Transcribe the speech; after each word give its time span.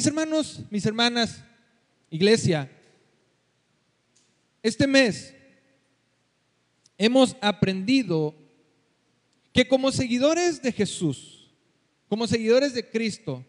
mis 0.00 0.06
hermanos, 0.06 0.60
mis 0.70 0.86
hermanas, 0.86 1.44
iglesia, 2.08 2.70
este 4.62 4.86
mes 4.86 5.34
hemos 6.96 7.36
aprendido 7.42 8.34
que 9.52 9.68
como 9.68 9.92
seguidores 9.92 10.62
de 10.62 10.72
Jesús, 10.72 11.50
como 12.08 12.26
seguidores 12.26 12.72
de 12.72 12.88
Cristo, 12.88 13.44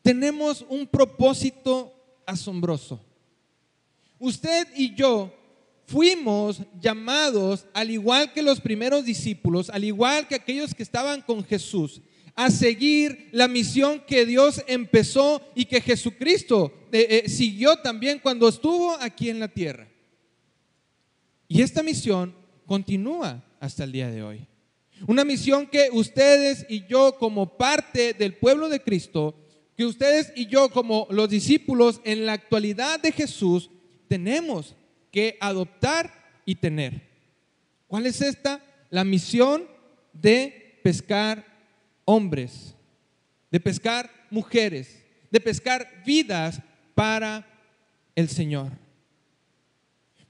tenemos 0.00 0.64
un 0.68 0.86
propósito 0.86 1.92
asombroso. 2.24 3.04
Usted 4.20 4.68
y 4.76 4.94
yo 4.94 5.34
fuimos 5.86 6.62
llamados, 6.80 7.66
al 7.74 7.90
igual 7.90 8.32
que 8.32 8.42
los 8.42 8.60
primeros 8.60 9.04
discípulos, 9.04 9.70
al 9.70 9.82
igual 9.82 10.28
que 10.28 10.36
aquellos 10.36 10.72
que 10.72 10.84
estaban 10.84 11.20
con 11.20 11.42
Jesús, 11.42 12.00
a 12.36 12.50
seguir 12.50 13.28
la 13.32 13.46
misión 13.46 14.02
que 14.06 14.26
Dios 14.26 14.62
empezó 14.66 15.40
y 15.54 15.66
que 15.66 15.80
Jesucristo 15.80 16.72
eh, 16.90 17.22
eh, 17.24 17.28
siguió 17.28 17.76
también 17.76 18.18
cuando 18.18 18.48
estuvo 18.48 18.92
aquí 19.00 19.30
en 19.30 19.38
la 19.38 19.48
tierra. 19.48 19.88
Y 21.46 21.62
esta 21.62 21.82
misión 21.82 22.34
continúa 22.66 23.44
hasta 23.60 23.84
el 23.84 23.92
día 23.92 24.10
de 24.10 24.22
hoy. 24.22 24.46
Una 25.06 25.24
misión 25.24 25.66
que 25.66 25.88
ustedes 25.92 26.66
y 26.68 26.86
yo 26.86 27.16
como 27.18 27.56
parte 27.56 28.14
del 28.14 28.34
pueblo 28.34 28.68
de 28.68 28.80
Cristo, 28.80 29.34
que 29.76 29.84
ustedes 29.84 30.32
y 30.34 30.46
yo 30.46 30.70
como 30.70 31.06
los 31.10 31.28
discípulos 31.28 32.00
en 32.04 32.26
la 32.26 32.32
actualidad 32.32 33.00
de 33.00 33.12
Jesús, 33.12 33.70
tenemos 34.08 34.74
que 35.10 35.36
adoptar 35.40 36.40
y 36.44 36.56
tener. 36.56 37.02
¿Cuál 37.86 38.06
es 38.06 38.20
esta? 38.20 38.64
La 38.90 39.04
misión 39.04 39.68
de 40.12 40.80
pescar 40.82 41.53
hombres, 42.04 42.74
de 43.50 43.60
pescar 43.60 44.10
mujeres, 44.30 45.02
de 45.30 45.40
pescar 45.40 46.02
vidas 46.04 46.60
para 46.94 47.46
el 48.14 48.28
Señor. 48.28 48.72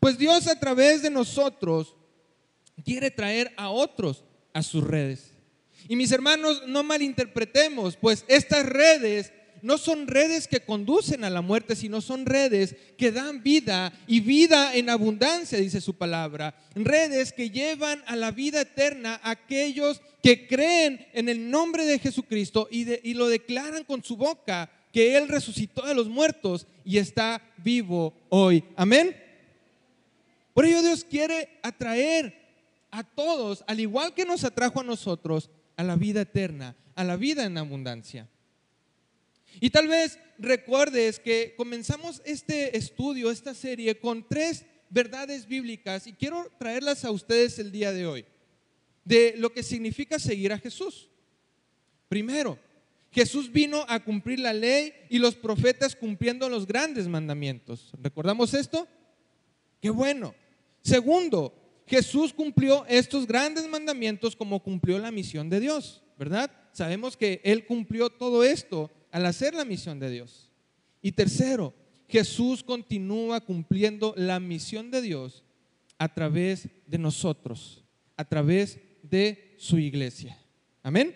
Pues 0.01 0.19
Dios 0.19 0.47
a 0.47 0.59
través 0.59 1.03
de 1.03 1.11
nosotros 1.11 1.95
quiere 2.85 3.11
traer 3.11 3.53
a 3.57 3.71
otros 3.71 4.25
a 4.53 4.63
sus 4.63 4.85
redes. 4.85 5.33
Y 5.89 5.97
mis 5.97 6.13
hermanos, 6.13 6.63
no 6.67 6.83
malinterpretemos, 6.83 7.97
pues 7.97 8.25
estas 8.29 8.67
redes 8.67 9.33
no 9.65 9.79
son 9.79 10.07
redes 10.07 10.47
que 10.47 10.61
conducen 10.61 11.25
a 11.25 11.31
la 11.31 11.41
muerte, 11.41 11.75
sino 11.75 12.03
son 12.03 12.27
redes 12.27 12.77
que 12.99 13.11
dan 13.11 13.43
vida 13.43 13.95
y 14.07 14.21
vida 14.21 14.75
en 14.75 14.91
abundancia, 14.91 15.59
dice 15.59 15.81
su 15.81 15.95
palabra. 15.95 16.55
Redes 16.75 17.33
que 17.33 17.49
llevan 17.49 18.03
a 18.07 18.15
la 18.15 18.31
vida 18.31 18.61
eterna 18.61 19.19
a 19.23 19.31
aquellos 19.31 20.03
que 20.23 20.47
creen 20.47 21.07
en 21.15 21.31
el 21.31 21.51
nombre 21.51 21.87
de 21.87 21.99
Jesucristo 21.99 22.69
y, 22.71 22.87
y 23.09 23.15
lo 23.15 23.27
declaran 23.27 23.85
con 23.85 24.05
su 24.05 24.19
boca 24.19 24.71
que 24.93 25.17
Él 25.17 25.29
resucitó 25.29 25.87
de 25.87 25.95
los 25.95 26.09
muertos 26.09 26.67
y 26.85 26.99
está 26.99 27.41
vivo 27.57 28.13
hoy. 28.29 28.63
Amén. 28.77 29.17
Por 30.53 30.67
ello 30.67 30.83
Dios 30.83 31.05
quiere 31.05 31.59
atraer 31.63 32.39
a 32.91 33.03
todos, 33.03 33.65
al 33.67 33.81
igual 33.81 34.13
que 34.13 34.27
nos 34.27 34.45
atrajo 34.45 34.83
a 34.83 34.85
nosotros, 34.85 35.49
a 35.79 35.83
la 35.83 35.97
vida 35.97 36.21
eterna, 36.21 36.77
a 36.95 37.03
la 37.03 37.17
vida 37.17 37.47
en 37.47 37.57
abundancia. 37.57 38.29
Y 39.61 39.71
tal 39.71 39.89
vez 39.89 40.19
recuerdes 40.39 41.19
que 41.19 41.55
comenzamos 41.57 42.23
este 42.25 42.77
estudio, 42.77 43.31
esta 43.31 43.55
serie, 43.55 43.99
con 43.99 44.27
tres 44.29 44.65
verdades 44.91 45.47
bíblicas 45.47 46.07
y 46.07 46.13
quiero 46.13 46.51
traerlas 46.59 47.05
a 47.05 47.11
ustedes 47.11 47.59
el 47.59 47.73
día 47.73 47.93
de 47.93 48.07
hoy, 48.07 48.25
de 49.05 49.35
lo 49.39 49.53
que 49.53 49.63
significa 49.63 50.19
seguir 50.19 50.53
a 50.53 50.59
Jesús. 50.59 51.09
Primero, 52.09 52.59
Jesús 53.11 53.51
vino 53.51 53.85
a 53.89 54.01
cumplir 54.01 54.41
la 54.41 54.53
ley 54.53 54.93
y 55.09 55.19
los 55.19 55.37
profetas 55.37 55.95
cumpliendo 55.95 56.49
los 56.49 56.67
grandes 56.67 57.07
mandamientos. 57.07 57.93
¿Recordamos 58.03 58.55
esto? 58.55 58.89
Qué 59.81 59.91
bueno. 59.91 60.35
Segundo, 60.83 61.55
Jesús 61.87 62.33
cumplió 62.33 62.85
estos 62.87 63.27
grandes 63.27 63.69
mandamientos 63.69 64.35
como 64.35 64.63
cumplió 64.63 64.99
la 64.99 65.11
misión 65.11 65.49
de 65.49 65.61
Dios, 65.61 66.03
¿verdad? 66.19 66.51
Sabemos 66.73 67.17
que 67.17 67.41
Él 67.45 67.67
cumplió 67.67 68.11
todo 68.11 68.43
esto 68.43 68.91
al 69.15 69.27
hacer 69.27 69.55
la 69.55 69.65
misión 69.65 70.01
de 70.01 70.11
Dios. 70.11 70.51
Y 71.01 71.13
tercero, 71.13 71.73
Jesús 72.09 72.65
continúa 72.65 73.41
cumpliendo 73.41 74.13
la 74.17 74.41
misión 74.41 74.91
de 74.91 75.01
Dios 75.01 75.45
a 75.99 76.13
través 76.13 76.69
de 76.89 76.99
nosotros, 76.99 77.85
a 78.17 78.25
través 78.25 78.81
de 79.05 79.55
su 79.57 79.79
iglesia. 79.79 80.37
Amén. 80.83 81.15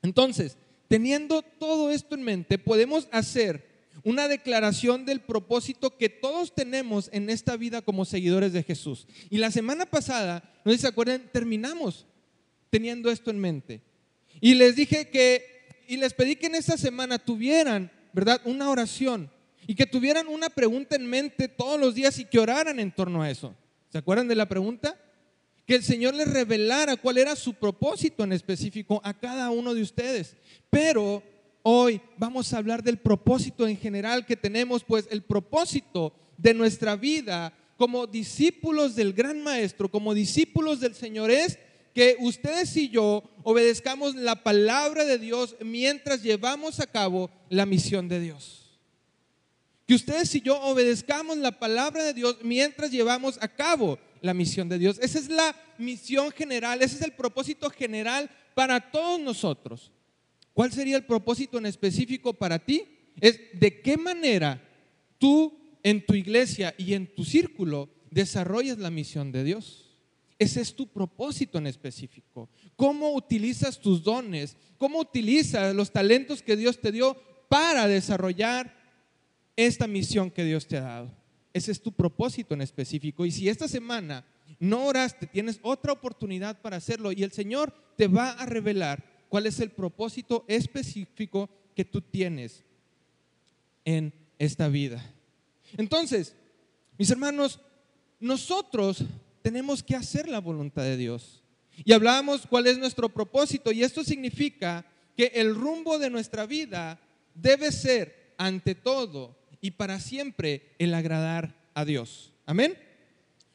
Entonces, 0.00 0.58
teniendo 0.86 1.42
todo 1.42 1.90
esto 1.90 2.14
en 2.14 2.22
mente, 2.22 2.56
podemos 2.56 3.08
hacer 3.10 3.66
una 4.04 4.28
declaración 4.28 5.04
del 5.04 5.18
propósito 5.18 5.96
que 5.96 6.08
todos 6.08 6.54
tenemos 6.54 7.10
en 7.12 7.30
esta 7.30 7.56
vida 7.56 7.82
como 7.82 8.04
seguidores 8.04 8.52
de 8.52 8.62
Jesús. 8.62 9.08
Y 9.28 9.38
la 9.38 9.50
semana 9.50 9.86
pasada, 9.86 10.54
no 10.64 10.70
sé 10.70 10.78
se 10.78 10.86
acuerdan, 10.86 11.30
terminamos 11.32 12.06
teniendo 12.70 13.10
esto 13.10 13.32
en 13.32 13.40
mente. 13.40 13.82
Y 14.40 14.54
les 14.54 14.76
dije 14.76 15.08
que 15.10 15.55
y 15.88 15.96
les 15.96 16.14
pedí 16.14 16.36
que 16.36 16.46
en 16.46 16.54
esta 16.54 16.76
semana 16.76 17.18
tuvieran, 17.18 17.90
¿verdad? 18.12 18.40
Una 18.44 18.70
oración 18.70 19.30
y 19.66 19.74
que 19.74 19.86
tuvieran 19.86 20.28
una 20.28 20.48
pregunta 20.48 20.96
en 20.96 21.06
mente 21.06 21.48
todos 21.48 21.78
los 21.78 21.94
días 21.94 22.18
y 22.18 22.24
que 22.24 22.38
oraran 22.38 22.78
en 22.78 22.92
torno 22.92 23.22
a 23.22 23.30
eso. 23.30 23.54
¿Se 23.90 23.98
acuerdan 23.98 24.28
de 24.28 24.36
la 24.36 24.48
pregunta? 24.48 24.96
Que 25.66 25.74
el 25.74 25.82
Señor 25.82 26.14
les 26.14 26.30
revelara 26.30 26.96
cuál 26.96 27.18
era 27.18 27.34
su 27.34 27.54
propósito 27.54 28.22
en 28.22 28.32
específico 28.32 29.00
a 29.02 29.12
cada 29.14 29.50
uno 29.50 29.74
de 29.74 29.82
ustedes. 29.82 30.36
Pero 30.70 31.22
hoy 31.62 32.00
vamos 32.16 32.52
a 32.52 32.58
hablar 32.58 32.82
del 32.82 32.98
propósito 32.98 33.66
en 33.66 33.76
general 33.76 34.24
que 34.24 34.36
tenemos, 34.36 34.84
pues 34.84 35.08
el 35.10 35.22
propósito 35.22 36.12
de 36.36 36.54
nuestra 36.54 36.94
vida 36.94 37.52
como 37.76 38.06
discípulos 38.06 38.94
del 38.94 39.12
gran 39.12 39.42
maestro, 39.42 39.90
como 39.90 40.14
discípulos 40.14 40.80
del 40.80 40.94
Señor 40.94 41.30
es 41.30 41.58
que 41.96 42.14
ustedes 42.20 42.76
y 42.76 42.90
yo 42.90 43.24
obedezcamos 43.42 44.14
la 44.16 44.44
palabra 44.44 45.06
de 45.06 45.16
Dios 45.16 45.56
mientras 45.64 46.22
llevamos 46.22 46.78
a 46.78 46.86
cabo 46.86 47.30
la 47.48 47.64
misión 47.64 48.06
de 48.06 48.20
Dios. 48.20 48.78
Que 49.86 49.94
ustedes 49.94 50.34
y 50.34 50.42
yo 50.42 50.60
obedezcamos 50.60 51.38
la 51.38 51.58
palabra 51.58 52.04
de 52.04 52.12
Dios 52.12 52.36
mientras 52.42 52.90
llevamos 52.90 53.38
a 53.40 53.48
cabo 53.48 53.98
la 54.20 54.34
misión 54.34 54.68
de 54.68 54.78
Dios. 54.78 54.98
Esa 55.00 55.18
es 55.18 55.30
la 55.30 55.56
misión 55.78 56.32
general, 56.32 56.82
ese 56.82 56.96
es 56.96 57.02
el 57.02 57.12
propósito 57.12 57.70
general 57.70 58.28
para 58.54 58.90
todos 58.90 59.18
nosotros. 59.18 59.90
¿Cuál 60.52 60.72
sería 60.72 60.98
el 60.98 61.06
propósito 61.06 61.56
en 61.56 61.64
específico 61.64 62.34
para 62.34 62.58
ti? 62.58 62.84
Es 63.22 63.40
de 63.54 63.80
qué 63.80 63.96
manera 63.96 64.62
tú 65.16 65.58
en 65.82 66.04
tu 66.04 66.12
iglesia 66.12 66.74
y 66.76 66.92
en 66.92 67.06
tu 67.14 67.24
círculo 67.24 67.88
desarrollas 68.10 68.76
la 68.76 68.90
misión 68.90 69.32
de 69.32 69.44
Dios. 69.44 69.85
Ese 70.38 70.60
es 70.60 70.74
tu 70.74 70.86
propósito 70.86 71.58
en 71.58 71.66
específico. 71.66 72.48
¿Cómo 72.76 73.14
utilizas 73.14 73.80
tus 73.80 74.02
dones? 74.02 74.56
¿Cómo 74.76 74.98
utilizas 74.98 75.74
los 75.74 75.90
talentos 75.90 76.42
que 76.42 76.56
Dios 76.56 76.80
te 76.80 76.92
dio 76.92 77.16
para 77.48 77.88
desarrollar 77.88 78.74
esta 79.56 79.86
misión 79.86 80.30
que 80.30 80.44
Dios 80.44 80.66
te 80.66 80.76
ha 80.76 80.82
dado? 80.82 81.14
Ese 81.54 81.72
es 81.72 81.80
tu 81.80 81.90
propósito 81.92 82.52
en 82.52 82.60
específico. 82.60 83.24
Y 83.24 83.30
si 83.30 83.48
esta 83.48 83.66
semana 83.66 84.26
no 84.60 84.84
oraste, 84.84 85.26
tienes 85.26 85.58
otra 85.62 85.92
oportunidad 85.92 86.60
para 86.60 86.76
hacerlo 86.76 87.12
y 87.12 87.22
el 87.22 87.32
Señor 87.32 87.72
te 87.96 88.08
va 88.08 88.32
a 88.32 88.44
revelar 88.44 89.02
cuál 89.30 89.46
es 89.46 89.58
el 89.60 89.70
propósito 89.70 90.44
específico 90.48 91.48
que 91.74 91.86
tú 91.86 92.02
tienes 92.02 92.62
en 93.86 94.12
esta 94.38 94.68
vida. 94.68 95.02
Entonces, 95.78 96.36
mis 96.98 97.10
hermanos, 97.10 97.60
nosotros 98.20 99.04
tenemos 99.46 99.80
que 99.80 99.94
hacer 99.94 100.28
la 100.28 100.40
voluntad 100.40 100.82
de 100.82 100.96
Dios. 100.96 101.40
Y 101.84 101.92
hablábamos 101.92 102.48
cuál 102.48 102.66
es 102.66 102.78
nuestro 102.78 103.08
propósito 103.08 103.70
y 103.70 103.84
esto 103.84 104.02
significa 104.02 104.84
que 105.16 105.30
el 105.36 105.54
rumbo 105.54 106.00
de 106.00 106.10
nuestra 106.10 106.46
vida 106.46 106.98
debe 107.32 107.70
ser 107.70 108.34
ante 108.38 108.74
todo 108.74 109.38
y 109.60 109.70
para 109.70 110.00
siempre 110.00 110.74
el 110.80 110.92
agradar 110.94 111.54
a 111.74 111.84
Dios. 111.84 112.32
Amén. 112.44 112.76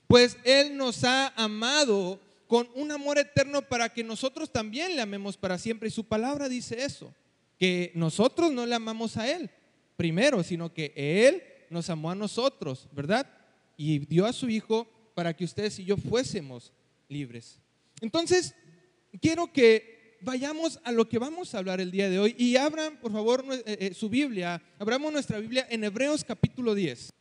Pues 0.08 0.38
Él 0.46 0.78
nos 0.78 1.04
ha 1.04 1.34
amado 1.36 2.22
con 2.48 2.70
un 2.74 2.90
amor 2.94 3.18
eterno 3.18 3.62
para 3.62 3.90
que 3.90 4.02
nosotros 4.02 4.50
también 4.50 4.96
le 4.96 5.02
amemos 5.02 5.36
para 5.36 5.58
siempre. 5.58 5.90
Y 5.90 5.92
su 5.92 6.06
palabra 6.06 6.48
dice 6.48 6.86
eso, 6.86 7.14
que 7.60 7.92
nosotros 7.96 8.50
no 8.54 8.66
le 8.66 8.76
amamos 8.76 9.18
a 9.18 9.30
Él 9.30 9.50
primero, 9.98 10.42
sino 10.42 10.74
que 10.74 10.94
Él 10.96 11.44
nos 11.70 11.90
amó 11.90 12.12
a 12.12 12.16
nosotros, 12.16 12.88
¿verdad? 12.94 13.28
Y 13.76 14.00
dio 14.00 14.26
a 14.26 14.32
su 14.32 14.48
Hijo 14.50 14.88
para 15.22 15.36
que 15.36 15.46
ustedes 15.46 15.78
y 15.78 15.86
yo 15.86 15.98
fuésemos 15.98 16.74
libres. 17.08 17.60
Entonces, 18.02 18.56
quiero 19.22 19.54
que 19.54 20.18
vayamos 20.20 20.80
a 20.84 20.92
lo 20.92 21.08
que 21.08 21.20
vamos 21.20 21.54
a 21.54 21.60
hablar 21.60 21.80
el 21.80 21.92
día 21.92 22.10
de 22.10 22.18
hoy 22.18 22.36
y 22.40 22.56
abran, 22.56 23.00
por 23.00 23.12
favor, 23.12 23.46
eh, 23.52 23.62
eh, 23.68 23.94
su 23.94 24.10
Biblia, 24.10 24.60
abramos 24.80 25.14
nuestra 25.14 25.38
Biblia 25.38 25.68
en 25.70 25.84
Hebreos 25.84 26.24
capítulo 26.24 26.74
10. 26.74 27.12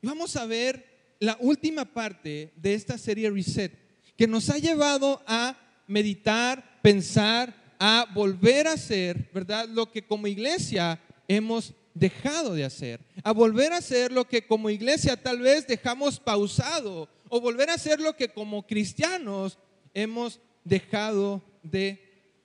Y 0.00 0.06
vamos 0.06 0.36
a 0.36 0.46
ver 0.46 1.16
la 1.18 1.36
última 1.38 1.84
parte 1.84 2.50
de 2.56 2.72
esta 2.72 2.96
serie 2.96 3.28
Reset, 3.28 3.76
que 4.16 4.26
nos 4.26 4.48
ha 4.48 4.56
llevado 4.56 5.22
a 5.26 5.54
meditar, 5.86 6.80
pensar, 6.80 7.74
a 7.78 8.06
volver 8.14 8.68
a 8.68 8.72
hacer, 8.72 9.28
¿verdad? 9.34 9.68
Lo 9.68 9.92
que 9.92 10.06
como 10.06 10.28
iglesia 10.28 10.98
hemos 11.28 11.74
dejado 11.94 12.54
de 12.54 12.64
hacer, 12.64 13.00
a 13.22 13.32
volver 13.32 13.72
a 13.72 13.78
hacer 13.78 14.12
lo 14.12 14.26
que 14.26 14.46
como 14.46 14.70
iglesia 14.70 15.16
tal 15.16 15.40
vez 15.40 15.66
dejamos 15.66 16.20
pausado, 16.20 17.08
o 17.28 17.40
volver 17.40 17.70
a 17.70 17.74
hacer 17.74 18.00
lo 18.00 18.16
que 18.16 18.28
como 18.28 18.66
cristianos 18.66 19.58
hemos 19.94 20.40
dejado 20.64 21.42
de 21.62 22.00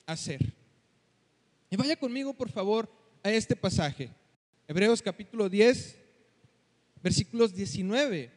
hacer. 0.06 0.54
Y 1.70 1.76
vaya 1.76 1.96
conmigo, 1.96 2.34
por 2.34 2.50
favor, 2.50 2.90
a 3.24 3.32
este 3.32 3.56
pasaje. 3.56 4.10
Hebreos 4.68 5.02
capítulo 5.02 5.50
10, 5.50 5.98
versículos 7.02 7.54
19 7.54 8.32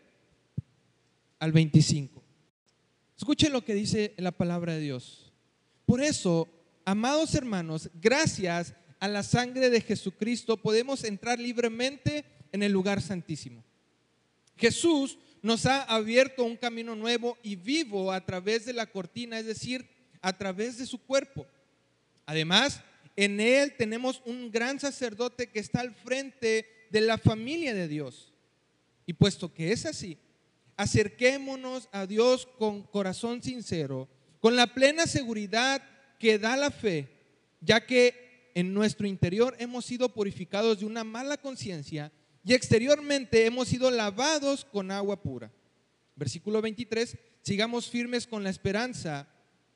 al 1.38 1.52
25. 1.52 2.22
Escuchen 3.16 3.52
lo 3.52 3.64
que 3.64 3.75
dice 3.75 4.14
la 4.16 4.32
palabra 4.32 4.75
de 4.75 4.81
Dios. 4.81 5.32
Por 5.84 6.02
eso, 6.02 6.49
amados 6.84 7.34
hermanos, 7.34 7.90
gracias 7.94 8.75
a 9.00 9.09
la 9.09 9.23
sangre 9.23 9.71
de 9.71 9.81
Jesucristo 9.81 10.56
podemos 10.56 11.05
entrar 11.05 11.39
libremente 11.39 12.25
en 12.53 12.62
el 12.62 12.73
lugar 12.73 13.00
santísimo. 13.00 13.65
Jesús 14.56 15.19
nos 15.43 15.67
ha 15.67 15.83
abierto 15.83 16.45
un 16.45 16.56
camino 16.56 16.97
nuevo 16.97 17.39
y 17.43 17.56
vivo 17.56 18.12
a 18.12 18.25
través 18.25 18.67
de 18.67 18.73
la 18.73 18.87
cortina, 18.87 19.39
es 19.39 19.47
decir, 19.47 19.89
a 20.21 20.37
través 20.37 20.79
de 20.79 20.87
su 20.87 20.99
cuerpo. 20.99 21.47
Además, 22.27 22.83
en 23.17 23.41
Él 23.41 23.75
tenemos 23.77 24.21
un 24.25 24.50
gran 24.50 24.81
sacerdote 24.81 25.49
que 25.49 25.61
está 25.61 25.81
al 25.81 25.94
frente 25.94 26.67
de 26.91 27.01
la 27.01 27.19
familia 27.19 27.75
de 27.75 27.89
Dios. 27.89 28.33
Y 29.06 29.12
puesto 29.12 29.55
que 29.55 29.73
es 29.73 29.87
así, 29.87 30.19
acerquémonos 30.77 31.89
a 31.93 32.06
Dios 32.06 32.47
con 32.59 32.83
corazón 32.83 33.43
sincero, 33.43 34.09
con 34.41 34.56
la 34.56 34.67
plena 34.75 35.06
seguridad 35.06 35.83
que 36.19 36.39
da 36.39 36.56
la 36.56 36.71
fe, 36.71 37.09
ya 37.61 37.85
que 37.87 38.28
en 38.55 38.75
nuestro 38.75 39.06
interior 39.06 39.55
hemos 39.59 39.85
sido 39.85 40.09
purificados 40.09 40.81
de 40.81 40.87
una 40.87 41.05
mala 41.05 41.37
conciencia 41.37 42.12
y 42.45 42.55
exteriormente 42.55 43.47
hemos 43.47 43.69
sido 43.69 43.91
lavados 43.91 44.65
con 44.65 44.91
agua 44.91 45.23
pura. 45.23 45.53
Versículo 46.17 46.61
23, 46.62 47.17
sigamos 47.43 47.89
firmes 47.89 48.27
con 48.27 48.43
la 48.43 48.50
esperanza 48.50 49.29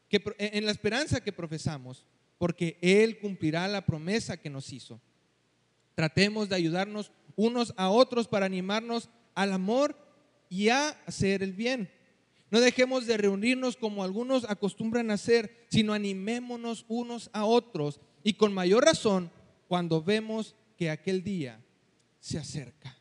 que, 0.09 0.23
en 0.39 0.65
la 0.65 0.73
esperanza 0.73 1.23
que 1.23 1.33
profesamos, 1.33 2.05
porque 2.39 2.79
Él 2.81 3.19
cumplirá 3.19 3.69
la 3.69 3.87
promesa 3.87 4.37
que 4.37 4.51
nos 4.51 4.73
hizo. 4.73 5.01
Tratemos 5.95 6.49
de 6.49 6.57
ayudarnos 6.57 7.13
unos 7.37 7.75
a 7.77 7.91
otros 7.91 8.27
para 8.27 8.47
animarnos 8.47 9.11
al 9.35 9.53
amor 9.53 9.97
y 10.49 10.69
a 10.69 10.89
hacer 11.07 11.43
el 11.43 11.53
bien. 11.53 11.91
No 12.51 12.61
dejemos 12.61 13.07
de 13.07 13.17
reunirnos 13.17 13.77
como 13.77 14.05
algunos 14.05 14.45
acostumbran 14.49 15.11
hacer, 15.11 15.67
sino 15.71 15.95
animémonos 15.95 16.85
unos 16.89 17.31
a 17.33 17.45
otros 17.45 18.01
y 18.25 18.35
con 18.35 18.53
mayor 18.53 18.85
razón 18.85 19.31
cuando 19.69 20.03
vemos 20.03 20.55
que 20.77 20.91
aquel 20.91 21.23
día 21.23 21.61
se 22.21 22.39
acerca. 22.39 22.97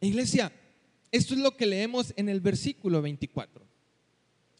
Iglesia, 0.00 0.52
esto 1.12 1.34
es 1.34 1.40
lo 1.40 1.56
que 1.56 1.66
leemos 1.66 2.14
en 2.16 2.28
el 2.28 2.40
versículo 2.40 3.02
24. 3.02 3.66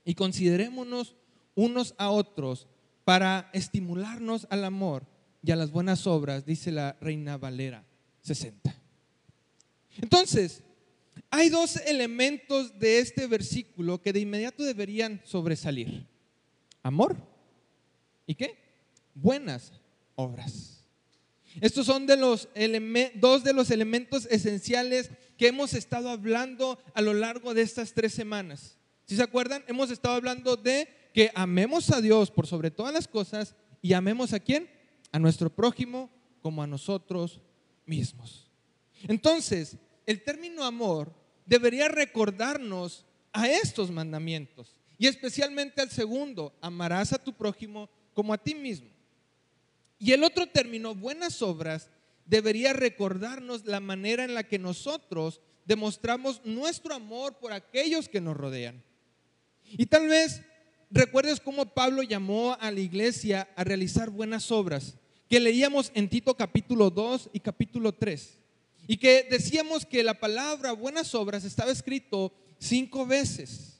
Y 0.04 0.14
considerémonos 0.14 1.14
unos 1.54 1.94
a 1.96 2.10
otros 2.10 2.66
para 3.04 3.50
estimularnos 3.52 4.46
al 4.50 4.64
amor 4.64 5.06
y 5.42 5.52
a 5.52 5.56
las 5.56 5.70
buenas 5.70 6.06
obras, 6.06 6.44
dice 6.44 6.70
la 6.70 6.96
Reina 7.00 7.38
Valera 7.38 7.84
60. 8.22 8.74
Entonces, 9.98 10.62
hay 11.30 11.48
dos 11.48 11.76
elementos 11.76 12.78
de 12.78 12.98
este 12.98 13.26
versículo 13.26 14.02
que 14.02 14.12
de 14.12 14.20
inmediato 14.20 14.62
deberían 14.62 15.20
sobresalir. 15.24 16.06
Amor 16.82 17.16
y 18.26 18.34
qué? 18.34 18.58
Buenas 19.14 19.72
obras. 20.14 20.84
Estos 21.60 21.86
son 21.86 22.06
de 22.06 22.16
los 22.16 22.48
dos 23.14 23.42
de 23.42 23.52
los 23.52 23.70
elementos 23.70 24.26
esenciales 24.26 25.10
que 25.36 25.48
hemos 25.48 25.74
estado 25.74 26.10
hablando 26.10 26.78
a 26.94 27.02
lo 27.02 27.12
largo 27.12 27.54
de 27.54 27.62
estas 27.62 27.92
tres 27.92 28.12
semanas. 28.14 28.78
Si 29.04 29.16
se 29.16 29.22
acuerdan, 29.22 29.64
hemos 29.66 29.90
estado 29.90 30.14
hablando 30.14 30.56
de 30.56 30.88
que 31.12 31.32
amemos 31.34 31.90
a 31.90 32.00
Dios 32.00 32.30
por 32.30 32.46
sobre 32.46 32.70
todas 32.70 32.94
las 32.94 33.08
cosas 33.08 33.56
y 33.82 33.94
amemos 33.94 34.32
a 34.32 34.40
quién? 34.40 34.70
A 35.10 35.18
nuestro 35.18 35.50
prójimo 35.50 36.10
como 36.40 36.62
a 36.62 36.66
nosotros 36.66 37.40
mismos. 37.84 38.48
Entonces, 39.08 39.76
el 40.06 40.22
término 40.22 40.62
amor 40.62 41.12
debería 41.46 41.88
recordarnos 41.88 43.04
a 43.32 43.48
estos 43.48 43.90
mandamientos 43.90 44.80
y 44.98 45.06
especialmente 45.06 45.80
al 45.80 45.90
segundo, 45.90 46.54
amarás 46.60 47.12
a 47.12 47.22
tu 47.22 47.32
prójimo 47.32 47.88
como 48.14 48.32
a 48.32 48.38
ti 48.38 48.54
mismo. 48.54 48.88
Y 49.98 50.12
el 50.12 50.24
otro 50.24 50.46
término, 50.46 50.94
buenas 50.94 51.42
obras, 51.42 51.90
debería 52.24 52.72
recordarnos 52.72 53.66
la 53.66 53.80
manera 53.80 54.24
en 54.24 54.34
la 54.34 54.44
que 54.44 54.58
nosotros 54.58 55.40
demostramos 55.66 56.40
nuestro 56.44 56.94
amor 56.94 57.38
por 57.38 57.52
aquellos 57.52 58.08
que 58.08 58.20
nos 58.20 58.36
rodean. 58.36 58.82
Y 59.64 59.86
tal 59.86 60.08
vez 60.08 60.42
recuerdes 60.90 61.40
cómo 61.40 61.66
Pablo 61.66 62.02
llamó 62.02 62.56
a 62.60 62.70
la 62.70 62.80
iglesia 62.80 63.48
a 63.56 63.64
realizar 63.64 64.10
buenas 64.10 64.50
obras, 64.50 64.96
que 65.28 65.38
leíamos 65.38 65.92
en 65.94 66.08
Tito 66.08 66.36
capítulo 66.36 66.90
2 66.90 67.30
y 67.32 67.40
capítulo 67.40 67.92
3. 67.92 68.38
Y 68.88 68.96
que 68.96 69.26
decíamos 69.30 69.86
que 69.86 70.02
la 70.02 70.18
palabra 70.18 70.72
buenas 70.72 71.14
obras 71.14 71.44
estaba 71.44 71.70
escrito 71.70 72.32
cinco 72.58 73.06
veces 73.06 73.79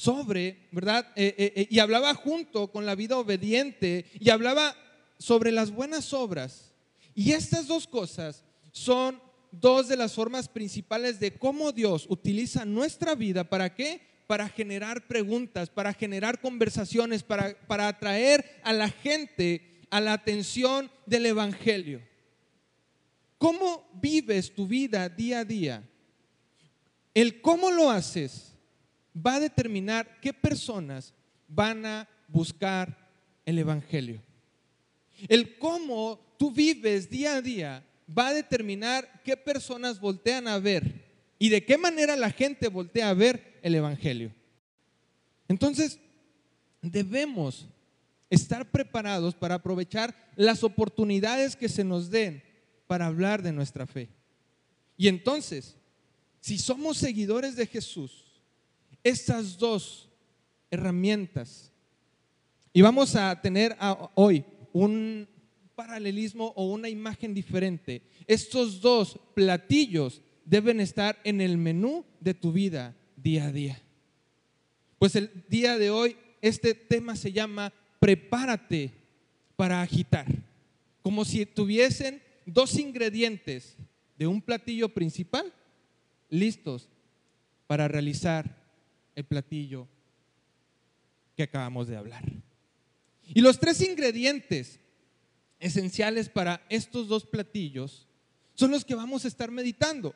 sobre, 0.00 0.66
¿verdad? 0.72 1.12
Eh, 1.14 1.34
eh, 1.36 1.52
eh, 1.56 1.66
y 1.68 1.78
hablaba 1.78 2.14
junto 2.14 2.72
con 2.72 2.86
la 2.86 2.94
vida 2.94 3.18
obediente 3.18 4.06
y 4.18 4.30
hablaba 4.30 4.74
sobre 5.18 5.52
las 5.52 5.70
buenas 5.70 6.14
obras. 6.14 6.72
Y 7.14 7.32
estas 7.32 7.66
dos 7.66 7.86
cosas 7.86 8.42
son 8.72 9.20
dos 9.52 9.88
de 9.88 9.98
las 9.98 10.14
formas 10.14 10.48
principales 10.48 11.20
de 11.20 11.32
cómo 11.34 11.70
Dios 11.70 12.06
utiliza 12.08 12.64
nuestra 12.64 13.14
vida. 13.14 13.44
¿Para 13.44 13.74
qué? 13.74 14.00
Para 14.26 14.48
generar 14.48 15.06
preguntas, 15.06 15.68
para 15.68 15.92
generar 15.92 16.40
conversaciones, 16.40 17.22
para, 17.22 17.52
para 17.66 17.88
atraer 17.88 18.58
a 18.64 18.72
la 18.72 18.88
gente 18.88 19.82
a 19.90 20.00
la 20.00 20.14
atención 20.14 20.90
del 21.04 21.26
Evangelio. 21.26 22.00
¿Cómo 23.36 23.86
vives 24.00 24.54
tu 24.54 24.66
vida 24.66 25.10
día 25.10 25.40
a 25.40 25.44
día? 25.44 25.86
El 27.12 27.42
cómo 27.42 27.70
lo 27.70 27.90
haces 27.90 28.49
va 29.24 29.34
a 29.34 29.40
determinar 29.40 30.20
qué 30.20 30.32
personas 30.32 31.14
van 31.48 31.84
a 31.84 32.08
buscar 32.28 33.10
el 33.44 33.58
Evangelio. 33.58 34.22
El 35.28 35.58
cómo 35.58 36.18
tú 36.38 36.50
vives 36.50 37.10
día 37.10 37.36
a 37.36 37.42
día 37.42 37.84
va 38.16 38.28
a 38.28 38.34
determinar 38.34 39.20
qué 39.24 39.36
personas 39.36 40.00
voltean 40.00 40.48
a 40.48 40.58
ver 40.58 41.08
y 41.38 41.48
de 41.48 41.64
qué 41.64 41.78
manera 41.78 42.16
la 42.16 42.30
gente 42.30 42.68
voltea 42.68 43.10
a 43.10 43.14
ver 43.14 43.58
el 43.62 43.74
Evangelio. 43.74 44.32
Entonces, 45.48 45.98
debemos 46.80 47.66
estar 48.30 48.70
preparados 48.70 49.34
para 49.34 49.56
aprovechar 49.56 50.14
las 50.36 50.62
oportunidades 50.62 51.56
que 51.56 51.68
se 51.68 51.84
nos 51.84 52.10
den 52.10 52.42
para 52.86 53.06
hablar 53.06 53.42
de 53.42 53.52
nuestra 53.52 53.86
fe. 53.86 54.08
Y 54.96 55.08
entonces, 55.08 55.76
si 56.40 56.58
somos 56.58 56.96
seguidores 56.96 57.56
de 57.56 57.66
Jesús, 57.66 58.29
estas 59.02 59.58
dos 59.58 60.08
herramientas. 60.70 61.72
Y 62.72 62.82
vamos 62.82 63.16
a 63.16 63.40
tener 63.40 63.76
hoy 64.14 64.44
un 64.72 65.28
paralelismo 65.74 66.52
o 66.56 66.66
una 66.72 66.88
imagen 66.88 67.34
diferente. 67.34 68.02
Estos 68.26 68.80
dos 68.80 69.18
platillos 69.34 70.22
deben 70.44 70.80
estar 70.80 71.18
en 71.24 71.40
el 71.40 71.56
menú 71.56 72.04
de 72.20 72.34
tu 72.34 72.52
vida 72.52 72.96
día 73.16 73.46
a 73.46 73.52
día. 73.52 73.82
Pues 74.98 75.16
el 75.16 75.30
día 75.48 75.78
de 75.78 75.90
hoy 75.90 76.16
este 76.42 76.74
tema 76.74 77.16
se 77.16 77.32
llama 77.32 77.72
prepárate 77.98 78.92
para 79.56 79.82
agitar. 79.82 80.26
Como 81.02 81.24
si 81.24 81.46
tuviesen 81.46 82.22
dos 82.46 82.78
ingredientes 82.78 83.76
de 84.18 84.26
un 84.26 84.42
platillo 84.42 84.88
principal 84.90 85.52
listos 86.28 86.88
para 87.66 87.88
realizar 87.88 88.59
el 89.20 89.26
platillo 89.26 89.86
que 91.36 91.42
acabamos 91.42 91.88
de 91.88 91.96
hablar. 91.96 92.24
Y 93.22 93.40
los 93.40 93.60
tres 93.60 93.80
ingredientes 93.82 94.80
esenciales 95.58 96.28
para 96.28 96.64
estos 96.68 97.06
dos 97.06 97.24
platillos 97.26 98.08
son 98.54 98.70
los 98.70 98.84
que 98.84 98.94
vamos 98.94 99.24
a 99.24 99.28
estar 99.28 99.50
meditando. 99.50 100.14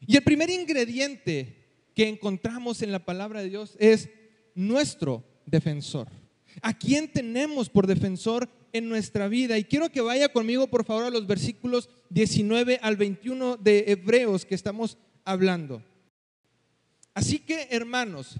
Y 0.00 0.16
el 0.16 0.24
primer 0.24 0.50
ingrediente 0.50 1.64
que 1.94 2.08
encontramos 2.08 2.82
en 2.82 2.90
la 2.90 3.04
palabra 3.04 3.42
de 3.42 3.50
Dios 3.50 3.76
es 3.78 4.08
nuestro 4.54 5.24
defensor. 5.44 6.08
¿A 6.62 6.76
quién 6.76 7.12
tenemos 7.12 7.68
por 7.68 7.86
defensor 7.86 8.48
en 8.72 8.88
nuestra 8.88 9.28
vida? 9.28 9.58
Y 9.58 9.64
quiero 9.64 9.90
que 9.90 10.00
vaya 10.00 10.30
conmigo, 10.30 10.68
por 10.68 10.84
favor, 10.84 11.04
a 11.04 11.10
los 11.10 11.26
versículos 11.26 11.90
19 12.08 12.80
al 12.82 12.96
21 12.96 13.58
de 13.58 13.84
Hebreos 13.88 14.46
que 14.46 14.54
estamos 14.54 14.96
hablando. 15.24 15.82
Así 17.16 17.38
que, 17.38 17.68
hermanos, 17.70 18.38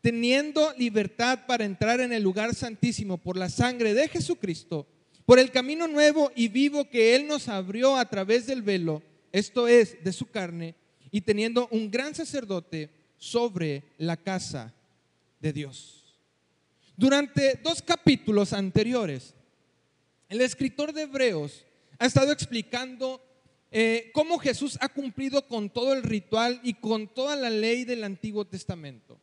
teniendo 0.00 0.74
libertad 0.76 1.46
para 1.46 1.64
entrar 1.64 2.00
en 2.00 2.12
el 2.12 2.24
lugar 2.24 2.56
santísimo 2.56 3.18
por 3.18 3.36
la 3.36 3.48
sangre 3.48 3.94
de 3.94 4.08
Jesucristo, 4.08 4.84
por 5.24 5.38
el 5.38 5.52
camino 5.52 5.86
nuevo 5.86 6.32
y 6.34 6.48
vivo 6.48 6.90
que 6.90 7.14
Él 7.14 7.28
nos 7.28 7.46
abrió 7.46 7.96
a 7.96 8.10
través 8.10 8.48
del 8.48 8.62
velo, 8.62 9.00
esto 9.30 9.68
es, 9.68 10.02
de 10.02 10.12
su 10.12 10.28
carne, 10.28 10.74
y 11.12 11.20
teniendo 11.20 11.68
un 11.70 11.88
gran 11.88 12.12
sacerdote 12.12 12.90
sobre 13.16 13.84
la 13.96 14.16
casa 14.16 14.74
de 15.38 15.52
Dios. 15.52 16.18
Durante 16.96 17.60
dos 17.62 17.80
capítulos 17.80 18.52
anteriores, 18.52 19.34
el 20.28 20.40
escritor 20.40 20.92
de 20.92 21.02
Hebreos 21.02 21.64
ha 22.00 22.06
estado 22.06 22.32
explicando 22.32 23.22
eh, 23.70 24.10
cómo 24.12 24.38
Jesús 24.38 24.78
ha 24.80 24.88
cumplido 24.88 25.46
con 25.46 25.70
todo 25.70 25.92
el 25.92 26.02
ritual 26.02 26.60
y 26.62 26.74
con 26.74 27.08
toda 27.08 27.36
la 27.36 27.50
ley 27.50 27.84
del 27.84 28.04
Antiguo 28.04 28.44
Testamento. 28.44 29.20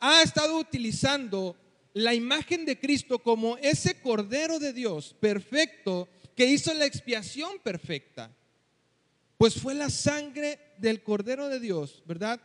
Ha 0.00 0.22
estado 0.22 0.58
utilizando 0.58 1.56
la 1.94 2.12
imagen 2.12 2.66
de 2.66 2.78
Cristo 2.78 3.20
como 3.20 3.56
ese 3.56 4.00
Cordero 4.00 4.58
de 4.58 4.74
Dios 4.74 5.16
perfecto 5.18 6.08
que 6.34 6.46
hizo 6.46 6.74
la 6.74 6.84
expiación 6.84 7.58
perfecta. 7.62 8.30
Pues 9.38 9.54
fue 9.54 9.74
la 9.74 9.88
sangre 9.88 10.58
del 10.78 11.02
Cordero 11.02 11.48
de 11.48 11.60
Dios, 11.60 12.02
¿verdad? 12.06 12.40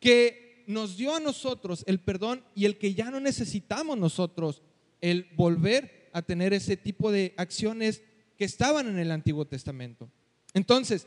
Que 0.00 0.64
nos 0.66 0.96
dio 0.96 1.14
a 1.14 1.20
nosotros 1.20 1.84
el 1.86 2.00
perdón 2.00 2.44
y 2.54 2.66
el 2.66 2.76
que 2.76 2.94
ya 2.94 3.10
no 3.10 3.20
necesitamos 3.20 3.96
nosotros 3.96 4.62
el 5.00 5.28
volver 5.34 6.10
a 6.12 6.22
tener 6.22 6.52
ese 6.52 6.76
tipo 6.76 7.10
de 7.10 7.34
acciones 7.36 8.02
que 8.36 8.44
estaban 8.44 8.88
en 8.88 8.98
el 8.98 9.10
Antiguo 9.10 9.46
Testamento. 9.46 10.10
Entonces, 10.54 11.06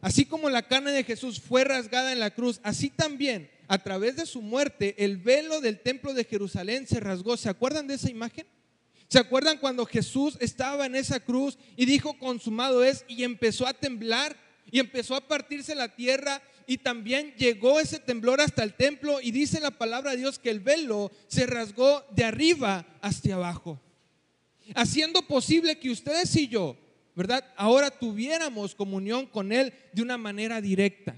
así 0.00 0.26
como 0.26 0.50
la 0.50 0.68
carne 0.68 0.92
de 0.92 1.04
Jesús 1.04 1.40
fue 1.40 1.64
rasgada 1.64 2.12
en 2.12 2.20
la 2.20 2.30
cruz, 2.30 2.60
así 2.62 2.90
también 2.90 3.50
a 3.66 3.78
través 3.78 4.16
de 4.16 4.26
su 4.26 4.42
muerte 4.42 4.94
el 4.98 5.16
velo 5.16 5.60
del 5.60 5.80
templo 5.80 6.12
de 6.12 6.24
Jerusalén 6.24 6.86
se 6.86 7.00
rasgó. 7.00 7.36
¿Se 7.36 7.48
acuerdan 7.48 7.86
de 7.86 7.94
esa 7.94 8.10
imagen? 8.10 8.46
¿Se 9.08 9.18
acuerdan 9.18 9.58
cuando 9.58 9.86
Jesús 9.86 10.36
estaba 10.40 10.86
en 10.86 10.94
esa 10.94 11.20
cruz 11.20 11.58
y 11.76 11.86
dijo 11.86 12.18
consumado 12.18 12.84
es 12.84 13.04
y 13.08 13.24
empezó 13.24 13.66
a 13.66 13.74
temblar 13.74 14.36
y 14.70 14.78
empezó 14.78 15.14
a 15.14 15.26
partirse 15.26 15.74
la 15.74 15.94
tierra 15.94 16.42
y 16.66 16.78
también 16.78 17.34
llegó 17.36 17.80
ese 17.80 17.98
temblor 17.98 18.40
hasta 18.40 18.62
el 18.62 18.74
templo 18.74 19.20
y 19.20 19.30
dice 19.30 19.60
la 19.60 19.70
palabra 19.70 20.12
de 20.12 20.18
Dios 20.18 20.38
que 20.38 20.50
el 20.50 20.60
velo 20.60 21.10
se 21.28 21.46
rasgó 21.46 22.04
de 22.10 22.24
arriba 22.24 22.86
hasta 23.00 23.34
abajo, 23.34 23.80
haciendo 24.74 25.26
posible 25.26 25.78
que 25.78 25.90
ustedes 25.90 26.34
y 26.36 26.48
yo 26.48 26.78
¿verdad? 27.14 27.44
Ahora 27.56 27.90
tuviéramos 27.90 28.74
comunión 28.74 29.26
con 29.26 29.52
Él 29.52 29.72
de 29.92 30.02
una 30.02 30.18
manera 30.18 30.60
directa. 30.60 31.16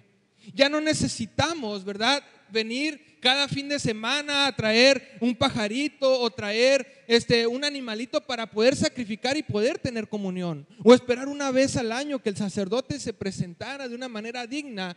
Ya 0.52 0.68
no 0.68 0.80
necesitamos, 0.80 1.84
¿verdad? 1.84 2.22
Venir 2.50 3.18
cada 3.20 3.48
fin 3.48 3.68
de 3.68 3.78
semana 3.78 4.46
a 4.46 4.54
traer 4.54 5.16
un 5.20 5.34
pajarito 5.34 6.20
o 6.20 6.30
traer 6.30 7.04
este, 7.06 7.46
un 7.46 7.64
animalito 7.64 8.20
para 8.20 8.50
poder 8.50 8.76
sacrificar 8.76 9.36
y 9.36 9.42
poder 9.42 9.78
tener 9.78 10.08
comunión. 10.08 10.66
O 10.82 10.92
esperar 10.92 11.28
una 11.28 11.50
vez 11.50 11.76
al 11.76 11.90
año 11.90 12.18
que 12.18 12.28
el 12.28 12.36
sacerdote 12.36 13.00
se 13.00 13.14
presentara 13.14 13.88
de 13.88 13.94
una 13.94 14.08
manera 14.08 14.46
digna 14.46 14.96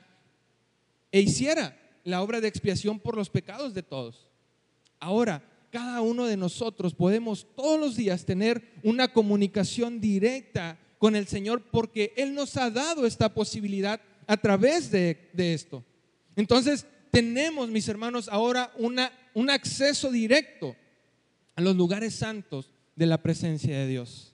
e 1.11 1.21
hiciera 1.21 1.77
la 2.03 2.21
obra 2.21 2.41
de 2.41 2.49
expiación 2.49 2.99
por 2.99 3.15
los 3.15 3.29
pecados 3.29 3.73
de 3.73 3.83
todos. 3.83 4.27
Ahora, 4.99 5.41
cada 5.71 6.01
uno 6.01 6.25
de 6.25 6.37
nosotros 6.37 6.93
podemos 6.93 7.47
todos 7.55 7.79
los 7.79 7.95
días 7.95 8.25
tener 8.25 8.73
una 8.83 9.07
comunicación 9.09 9.99
directa 9.99 10.77
con 10.97 11.15
el 11.15 11.27
Señor 11.27 11.61
porque 11.71 12.13
Él 12.17 12.33
nos 12.33 12.57
ha 12.57 12.69
dado 12.69 13.05
esta 13.05 13.33
posibilidad 13.33 14.01
a 14.25 14.37
través 14.37 14.91
de, 14.91 15.29
esto. 15.35 15.83
Entonces, 16.35 16.85
tenemos, 17.11 17.69
mis 17.69 17.87
hermanos, 17.87 18.27
ahora 18.29 18.71
una, 18.77 19.11
un 19.33 19.49
acceso 19.49 20.11
directo 20.11 20.75
a 21.55 21.61
los 21.61 21.75
lugares 21.75 22.15
santos 22.15 22.71
de 22.95 23.05
la 23.05 23.21
presencia 23.21 23.77
de 23.77 23.87
Dios. 23.87 24.33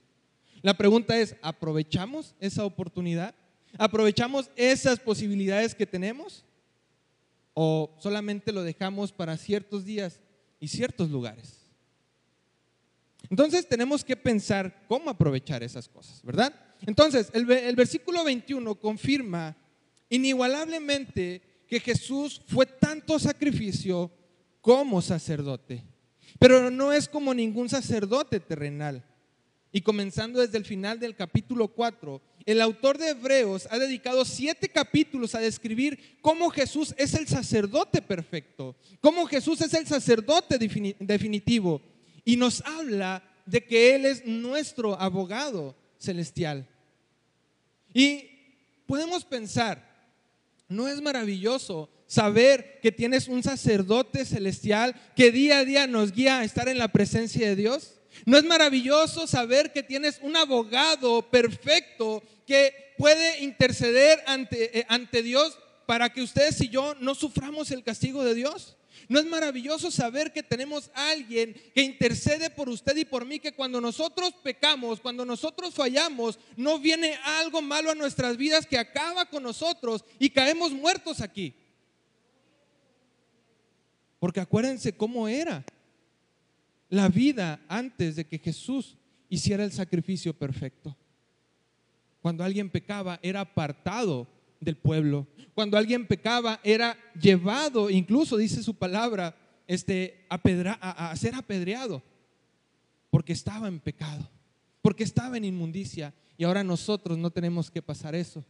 La 0.62 0.74
pregunta 0.74 1.18
es, 1.18 1.36
¿aprovechamos 1.42 2.34
esa 2.40 2.64
oportunidad? 2.64 3.34
¿Aprovechamos 3.78 4.50
esas 4.56 4.98
posibilidades 4.98 5.74
que 5.74 5.86
tenemos? 5.86 6.44
¿O 7.52 7.94
solamente 7.98 8.52
lo 8.52 8.62
dejamos 8.62 9.12
para 9.12 9.36
ciertos 9.36 9.84
días 9.84 10.20
y 10.60 10.68
ciertos 10.68 11.10
lugares? 11.10 11.63
Entonces 13.30 13.66
tenemos 13.68 14.04
que 14.04 14.16
pensar 14.16 14.84
cómo 14.86 15.10
aprovechar 15.10 15.62
esas 15.62 15.88
cosas, 15.88 16.22
¿verdad? 16.22 16.54
Entonces, 16.86 17.30
el, 17.32 17.76
versículo 17.76 18.24
21 18.24 18.74
confirma 18.76 19.56
inigualablemente 20.08 21.42
que 21.66 21.80
Jesús 21.80 22.42
fue 22.46 22.66
tanto 22.66 23.18
sacrificio 23.18 24.10
como 24.60 25.00
sacerdote. 25.00 25.82
Pero 26.38 26.70
no 26.70 26.92
es 26.92 27.08
como 27.08 27.32
ningún 27.32 27.68
sacerdote 27.68 28.40
terrenal. 28.40 29.04
Y 29.72 29.80
comenzando 29.80 30.40
desde 30.40 30.58
el 30.58 30.64
final 30.64 31.00
del 31.00 31.16
capítulo 31.16 31.68
4, 31.68 32.20
el 32.46 32.60
autor 32.60 32.98
de 32.98 33.08
Hebreos 33.08 33.66
ha 33.70 33.78
dedicado 33.78 34.24
siete 34.24 34.68
capítulos 34.68 35.34
a 35.34 35.40
describir 35.40 36.18
cómo 36.20 36.50
Jesús 36.50 36.94
es 36.96 37.14
el 37.14 37.26
sacerdote 37.26 38.02
perfecto, 38.02 38.76
cómo 39.00 39.26
Jesús 39.26 39.60
es 39.62 39.74
el 39.74 39.86
sacerdote 39.86 40.58
definitivo 41.00 41.80
y 42.24 42.36
nos 42.36 42.62
habla 42.62 43.22
de 43.46 43.64
que 43.64 43.94
Él 43.94 44.06
es 44.06 44.24
nuestro 44.24 44.98
abogado 45.00 45.76
celestial. 45.98 46.66
Y 47.92 48.28
podemos 48.86 49.24
pensar, 49.24 49.84
¿no 50.68 50.88
es 50.88 51.00
maravilloso 51.00 51.90
saber 52.06 52.80
que 52.80 52.92
tienes 52.92 53.28
un 53.28 53.42
sacerdote 53.42 54.24
celestial 54.24 54.94
que 55.16 55.30
día 55.30 55.58
a 55.58 55.64
día 55.64 55.86
nos 55.86 56.12
guía 56.12 56.40
a 56.40 56.44
estar 56.44 56.68
en 56.68 56.78
la 56.78 56.88
presencia 56.88 57.46
de 57.46 57.56
Dios? 57.56 57.94
¿No 58.26 58.38
es 58.38 58.44
maravilloso 58.44 59.26
saber 59.26 59.72
que 59.72 59.82
tienes 59.82 60.18
un 60.22 60.36
abogado 60.36 61.30
perfecto 61.30 62.22
que 62.46 62.94
puede 62.96 63.42
interceder 63.42 64.22
ante, 64.26 64.78
eh, 64.78 64.86
ante 64.88 65.22
Dios 65.22 65.58
para 65.86 66.12
que 66.12 66.22
ustedes 66.22 66.60
y 66.60 66.68
yo 66.68 66.94
no 67.00 67.14
suframos 67.14 67.70
el 67.70 67.82
castigo 67.82 68.24
de 68.24 68.34
Dios? 68.34 68.76
¿No 69.08 69.18
es 69.18 69.26
maravilloso 69.26 69.90
saber 69.90 70.32
que 70.32 70.42
tenemos 70.42 70.90
a 70.94 71.10
alguien 71.10 71.54
que 71.74 71.82
intercede 71.82 72.50
por 72.50 72.68
usted 72.68 72.96
y 72.96 73.04
por 73.04 73.24
mí, 73.24 73.38
que 73.38 73.52
cuando 73.52 73.80
nosotros 73.80 74.34
pecamos, 74.42 75.00
cuando 75.00 75.24
nosotros 75.24 75.74
fallamos, 75.74 76.38
no 76.56 76.78
viene 76.78 77.16
algo 77.24 77.60
malo 77.60 77.90
a 77.90 77.94
nuestras 77.94 78.36
vidas 78.36 78.66
que 78.66 78.78
acaba 78.78 79.26
con 79.26 79.42
nosotros 79.42 80.04
y 80.18 80.30
caemos 80.30 80.72
muertos 80.72 81.20
aquí? 81.20 81.54
Porque 84.18 84.40
acuérdense 84.40 84.96
cómo 84.96 85.28
era 85.28 85.64
la 86.88 87.08
vida 87.08 87.60
antes 87.68 88.16
de 88.16 88.26
que 88.26 88.38
Jesús 88.38 88.96
hiciera 89.28 89.64
el 89.64 89.72
sacrificio 89.72 90.32
perfecto. 90.32 90.96
Cuando 92.22 92.42
alguien 92.42 92.70
pecaba, 92.70 93.20
era 93.22 93.40
apartado 93.40 94.26
del 94.60 94.76
pueblo. 94.76 95.26
Cuando 95.54 95.76
alguien 95.76 96.06
pecaba, 96.06 96.60
era 96.64 96.96
llevado, 97.20 97.90
incluso 97.90 98.36
dice 98.36 98.62
su 98.62 98.74
palabra, 98.74 99.36
este, 99.66 100.26
a, 100.28 101.10
a 101.10 101.16
ser 101.16 101.34
apedreado, 101.34 102.02
porque 103.10 103.32
estaba 103.32 103.68
en 103.68 103.80
pecado, 103.80 104.28
porque 104.82 105.04
estaba 105.04 105.36
en 105.36 105.44
inmundicia. 105.44 106.12
Y 106.36 106.44
ahora 106.44 106.64
nosotros 106.64 107.16
no 107.16 107.30
tenemos 107.30 107.70
que 107.70 107.82
pasar 107.82 108.14
eso. 108.14 108.44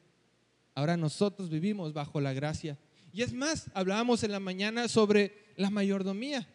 Ahora 0.75 0.97
nosotros 0.97 1.51
vivimos 1.51 1.93
bajo 1.93 2.21
la 2.21 2.33
gracia. 2.33 2.79
Y 3.13 3.23
es 3.23 3.33
más, 3.33 3.71
hablábamos 3.75 4.25
en 4.25 4.33
la 4.33 4.41
mañana 4.41 4.89
sobre 4.89 5.53
la 5.57 5.71
mayordomía. 5.71 6.49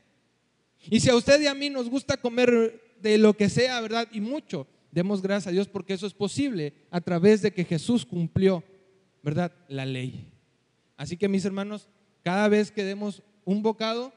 Y 0.89 1.00
si 1.00 1.10
a 1.10 1.15
usted 1.15 1.39
y 1.41 1.48
a 1.48 1.53
mí 1.53 1.70
nos 1.70 1.89
gusta 1.89 2.18
comer 2.18 2.82
de 3.01 3.18
lo 3.18 3.36
que 3.36 3.50
sea, 3.50 3.79
¿verdad? 3.82 4.08
Y 4.12 4.22
mucho, 4.22 4.68
demos 4.91 5.22
gracias 5.22 5.48
a 5.48 5.51
Dios 5.51 5.68
porque 5.68 5.94
eso 5.94 6.08
es 6.08 6.13
posible 6.13 6.74
a 6.89 7.01
través 7.01 7.41
de 7.41 7.51
que 7.51 7.63
Jesús 7.65 8.06
cumplió 8.06 8.63
¿verdad? 9.23 9.51
La 9.67 9.85
ley. 9.85 10.27
Así 10.97 11.17
que 11.17 11.29
mis 11.29 11.45
hermanos, 11.45 11.88
cada 12.23 12.47
vez 12.47 12.71
que 12.71 12.83
demos 12.83 13.23
un 13.45 13.61
bocado, 13.61 14.13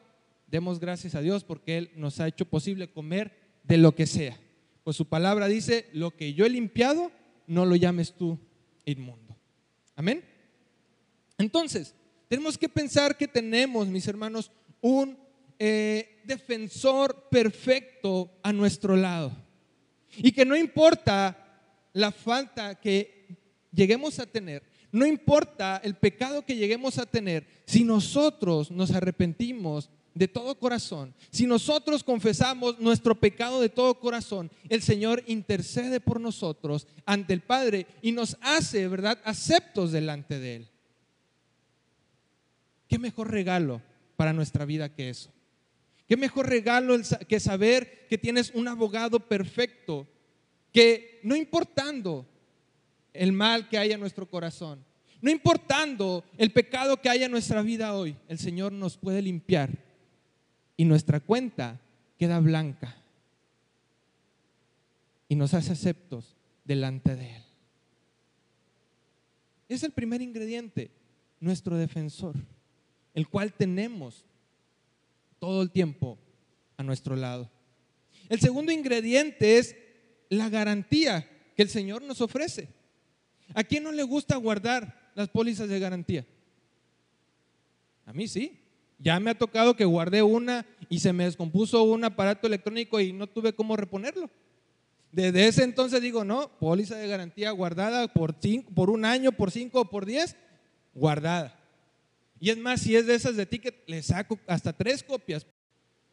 demos 0.47 0.81
gracias 0.81 1.15
a 1.15 1.21
Dios 1.21 1.45
porque 1.45 1.79
Él 1.79 1.91
nos 1.97 2.21
ha 2.21 2.29
hecho 2.29 2.45
posible 2.45 2.91
comer 2.91 3.37
de 3.65 3.79
lo 3.79 3.95
que 3.95 4.07
sea. 4.07 4.39
Pues 4.85 4.97
su 4.97 5.07
palabra 5.09 5.47
dice, 5.47 5.89
lo 5.93 6.11
que 6.11 6.35
yo 6.35 6.45
he 6.45 6.51
limpiado, 6.51 7.13
no 7.47 7.67
lo 7.67 7.77
llames 7.77 8.15
tú 8.15 8.39
inmundo. 8.85 9.37
Amén. 9.95 10.25
Entonces, 11.39 11.95
tenemos 12.29 12.59
que 12.59 12.69
pensar 12.69 13.17
que 13.17 13.29
tenemos, 13.29 13.87
mis 13.89 14.09
hermanos, 14.09 14.51
un 14.81 15.17
eh, 15.59 16.23
defensor 16.25 17.29
perfecto 17.31 18.31
a 18.43 18.53
nuestro 18.53 18.97
lado. 18.97 19.33
Y 20.17 20.33
que 20.33 20.45
no 20.45 20.57
importa 20.57 21.39
la 21.93 22.11
falta 22.11 22.75
que 22.75 23.37
lleguemos 23.73 24.19
a 24.19 24.27
tener, 24.27 24.63
no 24.93 25.07
importa 25.07 25.81
el 25.83 25.97
pecado 25.97 26.45
que 26.45 26.55
lleguemos 26.55 26.99
a 26.99 27.07
tener, 27.07 27.47
si 27.65 27.83
nosotros 27.83 28.71
nos 28.71 28.91
arrepentimos 28.93 29.89
de 30.15 30.29
todo 30.29 30.59
corazón, 30.59 31.15
si 31.31 31.47
nosotros 31.47 32.05
confesamos 32.05 32.79
nuestro 32.79 33.19
pecado 33.19 33.63
de 33.63 33.71
todo 33.71 33.99
corazón, 33.99 34.51
el 34.69 34.83
Señor 34.83 35.25
intercede 35.27 35.99
por 35.99 36.21
nosotros 36.21 36.87
ante 37.07 37.33
el 37.33 37.41
Padre 37.41 37.87
y 38.03 38.13
nos 38.13 38.37
hace, 38.43 38.87
¿verdad?, 38.87 39.19
aceptos 39.25 39.91
delante 39.93 40.39
de 40.39 40.57
Él. 40.57 40.69
¿Qué 42.87 42.99
mejor 42.99 43.31
regalo 43.31 43.81
para 44.17 44.35
nuestra 44.35 44.67
vida 44.67 44.95
que 44.95 45.09
eso? 45.09 45.33
Qué 46.07 46.19
mejor 46.19 46.51
regalo 46.51 46.95
que 47.27 47.41
saber 47.41 48.07
que 48.07 48.19
tienes 48.19 48.53
un 48.55 48.69
abogado 48.69 49.21
perfecto, 49.21 50.07
que 50.71 51.21
no 51.23 51.35
importando 51.35 52.27
el 53.13 53.33
mal 53.33 53.69
que 53.69 53.79
haya 53.79 53.95
en 53.95 54.01
nuestro 54.01 54.29
corazón, 54.29 54.85
no 55.21 55.31
importando 55.31 56.25
el 56.37 56.51
pecado 56.51 57.01
que 57.01 57.09
haya 57.09 57.27
en 57.27 57.33
nuestra 57.33 57.63
vida 57.63 57.95
hoy, 57.95 58.17
el 58.29 58.39
Señor 58.39 58.73
nos 58.73 58.97
puede 58.97 59.23
limpiar 59.23 59.71
y 60.77 60.85
nuestra 60.85 61.21
cuenta 61.21 61.81
queda 62.19 62.41
blanca 62.41 62.97
y 65.29 65.37
nos 65.37 65.55
hace 65.55 65.73
aceptos 65.73 66.37
delante 66.65 67.17
de 67.17 67.37
Él. 67.37 67.43
Es 69.69 69.83
el 69.83 69.93
primer 69.93 70.21
ingrediente, 70.21 70.91
nuestro 71.41 71.77
defensor, 71.77 72.35
el 73.15 73.29
cual 73.29 73.53
tenemos 73.53 74.25
todo 75.39 75.63
el 75.63 75.71
tiempo 75.71 76.19
a 76.77 76.83
nuestro 76.83 77.17
lado. 77.17 77.51
El 78.29 78.41
segundo 78.41 78.73
ingrediente 78.73 79.59
es 79.59 79.75
la 80.29 80.49
garantía 80.49 81.29
que 81.57 81.63
el 81.63 81.69
Señor 81.69 82.03
nos 82.03 82.21
ofrece. 82.21 82.69
¿A 83.55 83.65
quién 83.65 83.85
no 83.85 83.93
le 83.93 84.03
gusta 84.03 84.37
guardar 84.37 85.11
las 85.15 85.29
pólizas 85.29 85.69
de 85.69 85.79
garantía? 85.79 86.27
A 88.07 88.13
mí 88.13 88.29
sí. 88.29 88.59
Ya 88.99 89.19
me 89.19 89.31
ha 89.31 89.39
tocado 89.39 89.75
que 89.75 89.85
guardé 89.85 90.23
una 90.23 90.65
y 90.89 91.01
se 91.01 91.13
me 91.13 91.25
descompuso 91.25 91.83
un 91.83 92.05
aparato 92.05 92.47
electrónico 92.47 93.01
y 93.01 93.13
no 93.13 93.27
tuve 93.27 93.53
cómo 93.53 93.77
reponerlo. 93.77 94.31
Desde 95.11 95.49
ese 95.49 95.65
entonces 95.65 96.01
digo, 96.01 96.25
no, 96.25 96.49
póliza 96.59 96.97
de 96.97 97.09
garantía 97.09 97.51
guardada 97.51 98.07
por, 98.13 98.37
cinco, 98.41 98.73
por 98.73 98.91
un 98.91 99.05
año, 99.05 99.33
por 99.33 99.51
cinco 99.51 99.81
o 99.81 99.91
por 99.91 100.07
diez, 100.07 100.37
guardada. 100.95 101.59
Y 102.39 102.51
es 102.51 102.59
más, 102.59 102.81
si 102.81 102.97
es 102.97 103.07
de 103.07 103.15
esas 103.15 103.37
de 103.37 103.45
ticket, 103.45 103.83
le 103.87 104.03
saco 104.03 104.39
hasta 104.47 104.73
tres 104.73 105.03
copias. 105.03 105.47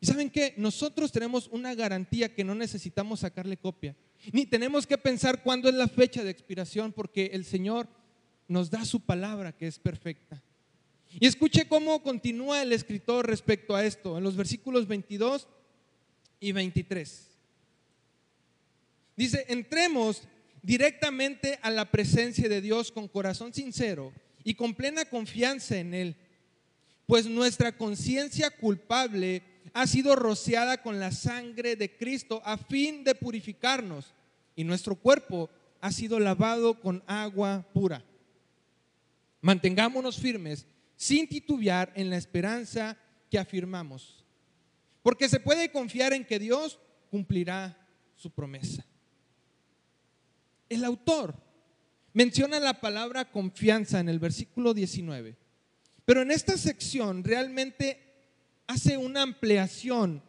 ¿Y 0.02 0.08
saben 0.08 0.30
qué? 0.30 0.54
Nosotros 0.58 1.12
tenemos 1.12 1.48
una 1.48 1.76
garantía 1.76 2.34
que 2.34 2.44
no 2.44 2.56
necesitamos 2.56 3.22
sacarle 3.22 3.58
copia. 3.58 3.96
Ni 4.32 4.46
tenemos 4.46 4.86
que 4.86 4.98
pensar 4.98 5.44
cuándo 5.44 5.70
es 5.70 5.76
la 5.76 5.88
fecha 5.88 6.24
de 6.24 6.30
expiración 6.30 6.92
porque 6.94 7.32
el 7.34 7.46
Señor 7.46 7.88
nos 8.48 8.70
da 8.70 8.84
su 8.86 9.00
palabra 9.00 9.56
que 9.56 9.68
es 9.68 9.80
perfecta. 9.80 10.42
Y 11.20 11.26
escuche 11.26 11.68
cómo 11.68 12.04
continúa 12.04 12.62
el 12.62 12.74
escritor 12.74 13.26
respecto 13.28 13.76
a 13.76 13.86
esto 13.86 14.18
en 14.18 14.24
los 14.24 14.36
versículos 14.36 14.88
22 14.88 15.48
y 16.40 16.52
23. 16.52 17.28
Dice, 19.16 19.46
entremos 19.50 20.24
directamente 20.62 21.60
a 21.62 21.72
la 21.72 21.90
presencia 21.90 22.48
de 22.48 22.62
Dios 22.62 22.92
con 22.92 23.08
corazón 23.08 23.54
sincero 23.54 24.14
y 24.44 24.54
con 24.54 24.76
plena 24.76 25.06
confianza 25.06 25.78
en 25.78 25.94
Él, 25.94 26.16
pues 27.06 27.26
nuestra 27.26 27.76
conciencia 27.76 28.52
culpable 28.52 29.42
ha 29.74 29.88
sido 29.88 30.16
rociada 30.16 30.82
con 30.82 31.00
la 31.00 31.12
sangre 31.12 31.76
de 31.76 31.96
Cristo 31.96 32.42
a 32.46 32.58
fin 32.58 33.04
de 33.04 33.16
purificarnos 33.16 34.14
y 34.56 34.64
nuestro 34.64 34.96
cuerpo 34.96 35.50
ha 35.82 35.92
sido 35.92 36.20
lavado 36.20 36.80
con 36.80 37.04
agua 37.08 37.66
pura. 37.74 38.04
Mantengámonos 39.42 40.18
firmes 40.20 40.66
sin 40.96 41.28
titubear 41.28 41.92
en 41.96 42.10
la 42.10 42.18
esperanza 42.18 42.98
que 43.30 43.40
afirmamos, 43.40 44.26
porque 45.02 45.30
se 45.30 45.40
puede 45.40 45.72
confiar 45.72 46.14
en 46.14 46.26
que 46.26 46.40
Dios 46.40 46.80
cumplirá 47.10 47.78
su 48.16 48.32
promesa. 48.32 48.86
El 50.68 50.84
autor 50.84 51.36
menciona 52.14 52.60
la 52.60 52.82
palabra 52.82 53.32
confianza 53.32 54.00
en 54.00 54.10
el 54.10 54.20
versículo 54.20 54.74
19, 54.74 55.38
pero 56.04 56.22
en 56.22 56.32
esta 56.32 56.58
sección 56.58 57.24
realmente 57.24 58.09
hace 58.70 58.98
una 58.98 59.24
ampliación 59.24 60.22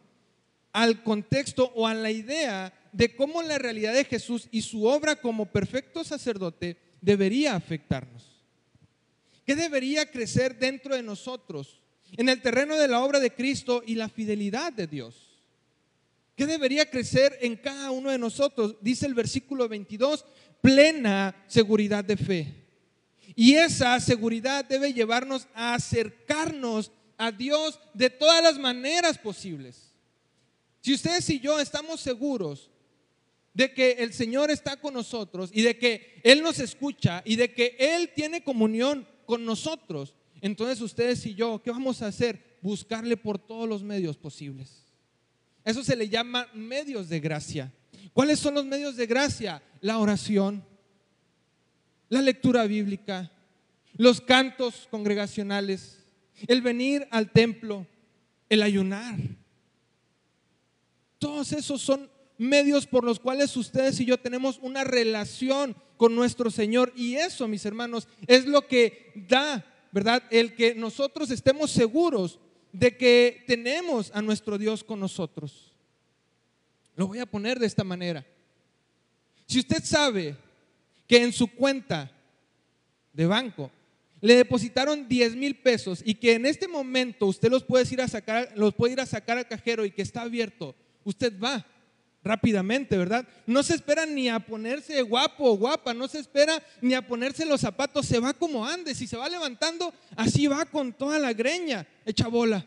al 0.73 1.03
contexto 1.03 1.71
o 1.75 1.85
a 1.85 1.93
la 1.93 2.09
idea 2.09 2.73
de 2.91 3.15
cómo 3.15 3.43
la 3.43 3.59
realidad 3.59 3.93
de 3.93 4.03
Jesús 4.03 4.47
y 4.49 4.63
su 4.63 4.85
obra 4.85 5.15
como 5.15 5.45
perfecto 5.45 6.03
sacerdote 6.03 6.75
debería 7.01 7.55
afectarnos. 7.55 8.23
¿Qué 9.45 9.55
debería 9.55 10.09
crecer 10.09 10.57
dentro 10.57 10.95
de 10.95 11.03
nosotros 11.03 11.81
en 12.17 12.29
el 12.29 12.41
terreno 12.41 12.75
de 12.77 12.87
la 12.87 13.03
obra 13.03 13.19
de 13.19 13.31
Cristo 13.31 13.83
y 13.85 13.93
la 13.93 14.09
fidelidad 14.09 14.73
de 14.73 14.87
Dios? 14.87 15.39
¿Qué 16.35 16.47
debería 16.47 16.89
crecer 16.89 17.37
en 17.41 17.55
cada 17.57 17.91
uno 17.91 18.09
de 18.09 18.17
nosotros? 18.17 18.75
Dice 18.81 19.05
el 19.05 19.13
versículo 19.13 19.69
22, 19.69 20.25
plena 20.61 21.35
seguridad 21.45 22.03
de 22.03 22.17
fe. 22.17 22.55
Y 23.35 23.53
esa 23.53 23.99
seguridad 23.99 24.65
debe 24.65 24.93
llevarnos 24.93 25.47
a 25.53 25.75
acercarnos 25.75 26.91
a 27.21 27.31
Dios 27.31 27.79
de 27.93 28.09
todas 28.09 28.41
las 28.41 28.57
maneras 28.57 29.15
posibles. 29.15 29.91
Si 30.81 30.91
ustedes 30.91 31.29
y 31.29 31.39
yo 31.39 31.59
estamos 31.59 32.01
seguros 32.01 32.71
de 33.53 33.71
que 33.71 33.91
el 33.99 34.11
Señor 34.11 34.49
está 34.49 34.75
con 34.77 34.95
nosotros 34.95 35.51
y 35.53 35.61
de 35.61 35.77
que 35.77 36.19
Él 36.23 36.41
nos 36.41 36.57
escucha 36.57 37.21
y 37.23 37.35
de 37.35 37.53
que 37.53 37.75
Él 37.77 38.09
tiene 38.15 38.43
comunión 38.43 39.07
con 39.27 39.45
nosotros, 39.45 40.15
entonces 40.41 40.81
ustedes 40.81 41.23
y 41.27 41.35
yo, 41.35 41.61
¿qué 41.63 41.69
vamos 41.69 42.01
a 42.01 42.07
hacer? 42.07 42.57
Buscarle 42.63 43.15
por 43.17 43.37
todos 43.37 43.69
los 43.69 43.83
medios 43.83 44.17
posibles. 44.17 44.83
Eso 45.63 45.83
se 45.83 45.95
le 45.95 46.09
llama 46.09 46.49
medios 46.55 47.07
de 47.07 47.19
gracia. 47.19 47.71
¿Cuáles 48.13 48.39
son 48.39 48.55
los 48.55 48.65
medios 48.65 48.95
de 48.95 49.05
gracia? 49.05 49.61
La 49.79 49.99
oración, 49.99 50.65
la 52.09 52.23
lectura 52.23 52.65
bíblica, 52.65 53.31
los 53.93 54.21
cantos 54.21 54.87
congregacionales, 54.89 56.00
el 56.47 56.61
venir 56.61 57.07
al 57.11 57.31
templo, 57.31 57.87
el 58.49 58.63
ayunar. 58.63 59.15
Todos 61.19 61.51
esos 61.53 61.81
son 61.81 62.09
medios 62.37 62.87
por 62.87 63.03
los 63.03 63.19
cuales 63.19 63.55
ustedes 63.55 63.99
y 63.99 64.05
yo 64.05 64.19
tenemos 64.19 64.57
una 64.61 64.83
relación 64.83 65.75
con 65.97 66.15
nuestro 66.15 66.49
Señor. 66.49 66.91
Y 66.95 67.15
eso, 67.15 67.47
mis 67.47 67.65
hermanos, 67.65 68.07
es 68.25 68.47
lo 68.47 68.67
que 68.67 69.11
da, 69.29 69.63
¿verdad? 69.91 70.23
El 70.31 70.55
que 70.55 70.73
nosotros 70.73 71.29
estemos 71.29 71.69
seguros 71.69 72.39
de 72.71 72.97
que 72.97 73.43
tenemos 73.45 74.11
a 74.13 74.21
nuestro 74.21 74.57
Dios 74.57 74.83
con 74.83 74.99
nosotros. 74.99 75.71
Lo 76.95 77.07
voy 77.07 77.19
a 77.19 77.25
poner 77.25 77.59
de 77.59 77.67
esta 77.67 77.83
manera. 77.83 78.25
Si 79.45 79.59
usted 79.59 79.83
sabe 79.83 80.35
que 81.07 81.21
en 81.21 81.33
su 81.33 81.47
cuenta 81.47 82.11
de 83.13 83.25
banco 83.25 83.69
le 84.21 84.35
depositaron 84.35 85.07
10 85.07 85.35
mil 85.35 85.55
pesos 85.55 86.01
y 86.05 86.15
que 86.15 86.33
en 86.33 86.45
este 86.45 86.67
momento 86.67 87.25
usted 87.25 87.49
los 87.49 87.63
puede 87.63 87.91
ir 87.91 88.01
a 88.01 88.07
sacar, 88.07 88.53
los 88.55 88.73
puede 88.73 88.93
ir 88.93 89.01
a 89.01 89.05
sacar 89.05 89.37
al 89.37 89.47
cajero 89.47 89.83
y 89.83 89.91
que 89.91 90.03
está 90.03 90.21
abierto, 90.21 90.75
usted 91.03 91.33
va 91.39 91.65
rápidamente, 92.23 92.97
¿verdad? 92.97 93.27
No 93.47 93.63
se 93.63 93.73
espera 93.73 94.05
ni 94.05 94.29
a 94.29 94.39
ponerse 94.39 95.01
guapo 95.01 95.45
o 95.45 95.57
guapa, 95.57 95.93
no 95.93 96.07
se 96.07 96.19
espera 96.19 96.61
ni 96.79 96.93
a 96.93 97.05
ponerse 97.05 97.45
los 97.45 97.61
zapatos, 97.61 98.05
se 98.05 98.19
va 98.19 98.33
como 98.33 98.65
ande, 98.65 98.93
si 98.93 99.07
se 99.07 99.17
va 99.17 99.27
levantando, 99.27 99.91
así 100.15 100.45
va 100.45 100.65
con 100.65 100.93
toda 100.93 101.17
la 101.17 101.33
greña, 101.33 101.87
hecha 102.05 102.27
bola. 102.27 102.65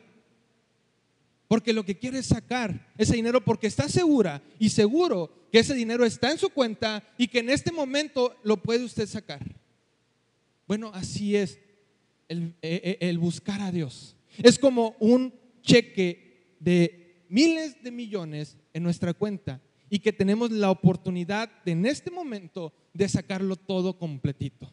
Porque 1.47 1.73
lo 1.73 1.85
que 1.85 1.97
quiere 1.97 2.19
es 2.19 2.27
sacar 2.27 2.93
ese 2.99 3.15
dinero 3.15 3.45
porque 3.45 3.69
está 3.69 3.89
segura 3.89 4.43
y 4.59 4.71
seguro 4.71 5.47
que 5.53 5.61
ese 5.61 5.75
dinero 5.75 6.05
está 6.05 6.33
en 6.33 6.39
su 6.39 6.51
cuenta 6.51 7.05
y 7.17 7.29
que 7.29 7.39
en 7.39 7.51
este 7.51 7.71
momento 7.71 8.37
lo 8.43 8.57
puede 8.57 8.83
usted 8.83 9.07
sacar. 9.07 9.64
Bueno, 10.67 10.91
así 10.95 11.37
es 11.37 11.59
el, 12.29 12.55
e, 12.63 12.99
e, 13.01 13.09
el 13.09 13.19
buscar 13.19 13.61
a 13.61 13.71
Dios. 13.73 14.17
Es 14.39 14.59
como 14.59 14.97
un 14.99 15.35
cheque 15.63 16.57
de 16.61 17.25
miles 17.29 17.83
de 17.83 17.91
millones 17.91 18.57
en 18.73 18.83
nuestra 18.83 19.15
cuenta 19.15 19.61
y 19.91 19.99
que 19.99 20.13
tenemos 20.13 20.51
la 20.51 20.71
oportunidad 20.71 21.51
de, 21.65 21.73
en 21.73 21.87
este 21.87 22.11
momento 22.11 22.73
de 22.93 23.09
sacarlo 23.09 23.57
todo 23.57 23.99
completito. 23.99 24.71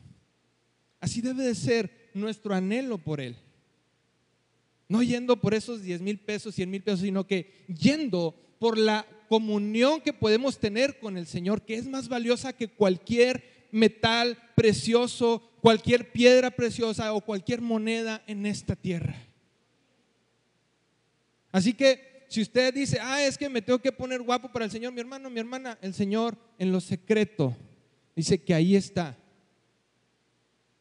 Así 1.00 1.22
debe 1.22 1.44
de 1.44 1.56
ser 1.56 2.10
nuestro 2.14 2.54
anhelo 2.54 2.98
por 2.98 3.20
Él. 3.20 3.36
No 4.88 5.02
yendo 5.04 5.38
por 5.38 5.54
esos 5.54 5.82
10 5.82 6.02
mil 6.02 6.20
pesos, 6.20 6.56
100 6.56 6.70
mil 6.70 6.84
pesos, 6.84 7.02
sino 7.02 7.26
que 7.26 7.66
yendo 7.68 8.36
por 8.60 8.78
la 8.78 9.06
comunión 9.28 10.02
que 10.02 10.14
podemos 10.14 10.60
tener 10.60 11.00
con 11.00 11.18
el 11.18 11.26
Señor, 11.26 11.64
que 11.64 11.76
es 11.76 11.88
más 11.88 12.10
valiosa 12.10 12.54
que 12.54 12.68
cualquier 12.68 13.70
metal 13.72 14.38
precioso, 14.56 15.51
cualquier 15.62 16.12
piedra 16.12 16.52
preciosa 16.52 17.14
o 17.14 17.22
cualquier 17.22 17.62
moneda 17.62 18.24
en 18.28 18.46
esta 18.46 18.76
tierra. 18.76 19.16
Así 21.52 21.74
que 21.74 22.26
si 22.28 22.42
usted 22.42 22.74
dice, 22.74 22.98
ah, 23.02 23.24
es 23.24 23.38
que 23.38 23.50
me 23.50 23.62
tengo 23.62 23.80
que 23.80 23.92
poner 23.92 24.22
guapo 24.22 24.52
para 24.52 24.66
el 24.66 24.72
Señor, 24.72 24.94
mi 24.94 25.02
hermano, 25.02 25.30
mi 25.30 25.40
hermana, 25.40 25.78
el 25.82 25.94
Señor 25.94 26.38
en 26.58 26.72
lo 26.72 26.80
secreto 26.80 27.56
dice 28.16 28.42
que 28.42 28.54
ahí 28.54 28.76
está. 28.76 29.18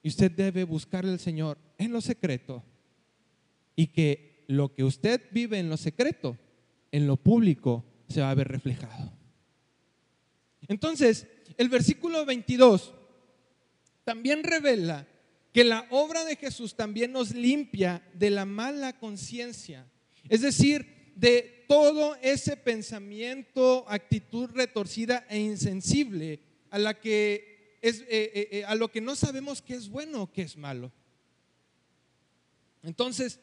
Y 0.03 0.09
usted 0.09 0.31
debe 0.31 0.65
buscarle 0.65 1.13
al 1.13 1.19
Señor 1.19 1.59
en 1.77 1.93
lo 1.93 2.01
secreto 2.01 2.63
y 3.77 3.89
que 3.89 4.45
lo 4.47 4.75
que 4.75 4.85
usted 4.85 5.23
vive 5.31 5.59
en 5.59 5.69
lo 5.69 5.77
secreto, 5.77 6.39
en 6.91 7.07
lo 7.07 7.17
público, 7.17 7.85
se 8.09 8.21
va 8.21 8.31
a 8.31 8.35
ver 8.35 8.49
reflejado. 8.49 9.13
Entonces, 10.69 11.27
el 11.57 11.69
versículo 11.69 12.25
22 12.25 12.95
también 14.11 14.43
revela 14.43 15.07
que 15.53 15.63
la 15.63 15.87
obra 15.89 16.25
de 16.25 16.35
Jesús 16.35 16.75
también 16.75 17.13
nos 17.13 17.33
limpia 17.33 18.03
de 18.13 18.29
la 18.31 18.45
mala 18.45 18.99
conciencia. 18.99 19.87
Es 20.29 20.41
decir, 20.41 21.13
de 21.15 21.65
todo 21.69 22.17
ese 22.21 22.57
pensamiento, 22.57 23.85
actitud 23.87 24.51
retorcida 24.51 25.25
e 25.29 25.39
insensible 25.39 26.41
a 26.73 26.93
que 26.95 27.79
eh, 27.83 28.05
eh, 28.09 28.65
eh, 28.69 28.75
lo 28.75 28.91
que 28.91 29.01
no 29.01 29.15
sabemos 29.15 29.63
qué 29.63 29.75
es 29.75 29.89
bueno 29.89 30.23
o 30.23 30.33
qué 30.33 30.43
es 30.43 30.57
malo. 30.57 30.91
Entonces, 32.83 33.39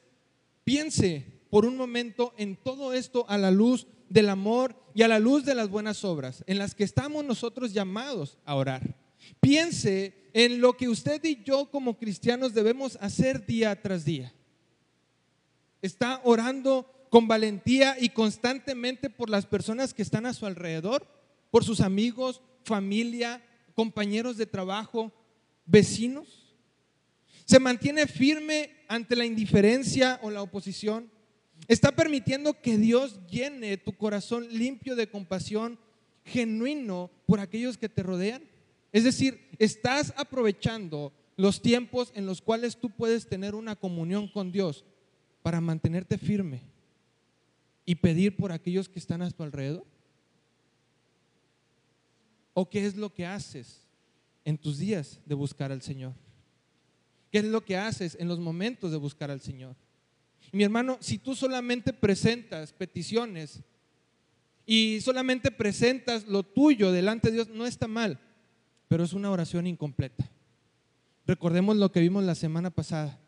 piense 0.66 1.24
por 1.50 1.66
un 1.66 1.78
momento 1.78 2.34
en 2.38 2.58
todo 2.58 2.94
esto 2.94 3.24
a 3.30 3.38
la 3.38 3.52
luz 3.52 3.88
del 4.10 4.28
amor 4.28 4.76
y 4.94 5.04
a 5.04 5.08
la 5.08 5.20
luz 5.20 5.46
de 5.46 5.56
las 5.56 5.70
buenas 5.70 6.04
obras 6.04 6.44
en 6.46 6.58
las 6.58 6.76
que 6.76 6.84
estamos 6.84 7.24
nosotros 7.24 7.72
llamados 7.72 8.38
a 8.44 8.56
orar. 8.56 9.07
Piense 9.40 10.30
en 10.34 10.62
lo 10.62 10.78
que 10.78 10.90
usted 10.90 11.24
y 11.24 11.44
yo 11.44 11.70
como 11.72 11.98
cristianos 11.98 12.54
debemos 12.54 12.98
hacer 13.02 13.46
día 13.46 13.82
tras 13.82 14.06
día. 14.06 14.34
Está 15.82 16.22
orando 16.24 16.92
con 17.10 17.28
valentía 17.28 17.98
y 18.00 18.10
constantemente 18.10 19.10
por 19.10 19.30
las 19.30 19.46
personas 19.46 19.94
que 19.94 20.02
están 20.02 20.26
a 20.26 20.34
su 20.34 20.46
alrededor, 20.46 21.08
por 21.52 21.64
sus 21.64 21.82
amigos, 21.82 22.42
familia, 22.64 23.44
compañeros 23.74 24.38
de 24.38 24.46
trabajo, 24.46 25.12
vecinos. 25.66 26.56
Se 27.46 27.60
mantiene 27.60 28.08
firme 28.08 28.72
ante 28.88 29.16
la 29.16 29.26
indiferencia 29.26 30.20
o 30.22 30.32
la 30.32 30.42
oposición. 30.42 31.10
Está 31.68 31.92
permitiendo 31.92 32.62
que 32.62 32.78
Dios 32.78 33.20
llene 33.28 33.78
tu 33.78 33.94
corazón 33.94 34.48
limpio 34.50 34.96
de 34.96 35.10
compasión 35.10 35.80
genuino 36.26 37.10
por 37.26 37.40
aquellos 37.40 37.78
que 37.78 37.90
te 37.90 38.04
rodean. 38.04 38.44
Es 38.92 39.04
decir, 39.04 39.50
estás 39.60 40.14
aprovechando 40.18 41.12
los 41.36 41.62
tiempos 41.62 42.12
en 42.16 42.26
los 42.26 42.42
cuales 42.42 42.78
tú 42.78 42.90
puedes 42.90 43.28
tener 43.28 43.56
una 43.56 43.76
comunión 43.76 44.28
con 44.28 44.52
Dios 44.52 44.86
para 45.44 45.62
mantenerte 45.62 46.18
firme 46.18 46.62
y 47.86 47.96
pedir 47.96 48.36
por 48.36 48.52
aquellos 48.52 48.90
que 48.90 49.00
están 49.00 49.22
a 49.22 49.32
tu 49.32 49.44
alrededor. 49.44 49.86
¿O 52.54 52.70
qué 52.70 52.86
es 52.86 52.96
lo 52.96 53.14
que 53.14 53.26
haces 53.26 53.86
en 54.44 54.58
tus 54.58 54.80
días 54.80 55.20
de 55.26 55.36
buscar 55.36 55.72
al 55.72 55.82
Señor? 55.82 56.14
¿Qué 57.32 57.40
es 57.40 57.46
lo 57.46 57.64
que 57.64 57.78
haces 57.78 58.18
en 58.20 58.28
los 58.28 58.40
momentos 58.40 58.92
de 58.92 58.98
buscar 58.98 59.32
al 59.32 59.42
Señor? 59.42 59.76
mi 60.54 60.64
hermano, 60.64 60.98
si 61.02 61.18
tú 61.18 61.36
solamente 61.36 61.92
presentas 61.92 62.72
peticiones 62.72 63.62
y 64.66 65.02
solamente 65.02 65.52
presentas 65.52 66.26
lo 66.26 66.42
tuyo 66.42 66.92
delante 66.94 67.28
de 67.28 67.36
Dios, 67.36 67.50
no 67.50 67.66
está 67.66 67.88
mal 67.88 68.18
pero 68.88 69.04
es 69.04 69.14
una 69.14 69.32
oración 69.32 69.68
incompleta. 69.68 70.30
Recordemos 71.26 71.76
lo 71.76 71.92
que 71.92 72.00
vimos 72.00 72.24
la 72.24 72.36
semana 72.36 72.70
pasada. 72.70 73.20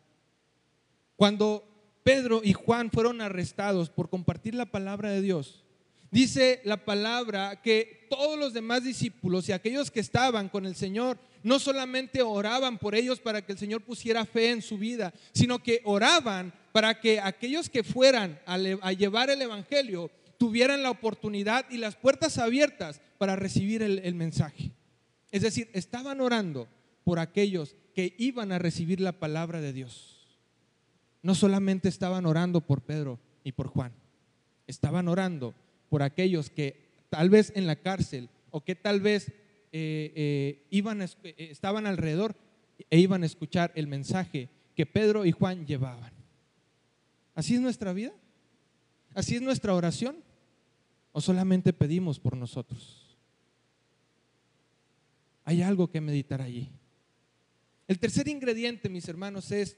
Cuando 1.16 1.64
Pedro 2.02 2.40
y 2.42 2.54
Juan 2.54 2.90
fueron 2.90 3.20
arrestados 3.20 3.90
por 3.90 4.08
compartir 4.08 4.54
la 4.54 4.66
palabra 4.66 5.10
de 5.10 5.20
Dios, 5.20 5.64
dice 6.10 6.62
la 6.64 6.84
palabra 6.86 7.60
que 7.60 8.06
todos 8.08 8.38
los 8.38 8.54
demás 8.54 8.84
discípulos 8.84 9.48
y 9.48 9.52
aquellos 9.52 9.90
que 9.90 10.00
estaban 10.00 10.48
con 10.48 10.64
el 10.64 10.74
Señor 10.74 11.18
no 11.42 11.58
solamente 11.58 12.22
oraban 12.22 12.78
por 12.78 12.94
ellos 12.94 13.20
para 13.20 13.44
que 13.44 13.52
el 13.52 13.58
Señor 13.58 13.82
pusiera 13.82 14.24
fe 14.24 14.50
en 14.50 14.62
su 14.62 14.78
vida, 14.78 15.12
sino 15.32 15.62
que 15.62 15.82
oraban 15.84 16.54
para 16.72 16.98
que 16.98 17.20
aquellos 17.20 17.68
que 17.68 17.84
fueran 17.84 18.40
a, 18.46 18.92
llevar 18.92 19.28
el 19.28 19.42
Evangelio 19.42 20.10
tuvieran 20.38 20.82
la 20.82 20.90
oportunidad 20.90 21.66
y 21.70 21.76
las 21.76 21.96
puertas 21.96 22.38
abiertas 22.38 23.02
para 23.18 23.36
recibir 23.36 23.82
el 23.82 24.14
mensaje. 24.14 24.72
Es 25.30 25.42
decir, 25.42 25.70
estaban 25.72 26.20
orando 26.20 26.68
por 27.04 27.18
aquellos 27.18 27.76
que 27.94 28.14
iban 28.18 28.52
a 28.52 28.58
recibir 28.58 29.00
la 29.00 29.12
palabra 29.12 29.60
de 29.60 29.72
Dios. 29.72 30.38
No 31.22 31.34
solamente 31.34 31.88
estaban 31.88 32.26
orando 32.26 32.60
por 32.60 32.82
Pedro 32.82 33.18
y 33.44 33.52
por 33.52 33.68
Juan, 33.68 33.92
estaban 34.66 35.08
orando 35.08 35.54
por 35.88 36.02
aquellos 36.02 36.50
que 36.50 36.90
tal 37.10 37.30
vez 37.30 37.52
en 37.54 37.66
la 37.66 37.76
cárcel 37.76 38.28
o 38.50 38.62
que 38.62 38.74
tal 38.74 39.00
vez 39.00 39.28
eh, 39.72 40.12
eh, 40.14 40.66
iban, 40.70 41.02
eh, 41.02 41.08
estaban 41.38 41.86
alrededor 41.86 42.36
e 42.88 42.98
iban 42.98 43.22
a 43.22 43.26
escuchar 43.26 43.72
el 43.74 43.86
mensaje 43.86 44.48
que 44.74 44.86
Pedro 44.86 45.26
y 45.26 45.32
Juan 45.32 45.66
llevaban. 45.66 46.12
¿Así 47.34 47.54
es 47.54 47.60
nuestra 47.60 47.92
vida? 47.92 48.12
¿Así 49.14 49.36
es 49.36 49.42
nuestra 49.42 49.74
oración? 49.74 50.16
¿O 51.12 51.20
solamente 51.20 51.72
pedimos 51.72 52.18
por 52.18 52.36
nosotros? 52.36 53.09
Hay 55.50 55.62
algo 55.62 55.90
que 55.90 56.00
meditar 56.00 56.40
allí. 56.40 56.70
El 57.88 57.98
tercer 57.98 58.28
ingrediente, 58.28 58.88
mis 58.88 59.08
hermanos, 59.08 59.50
es 59.50 59.76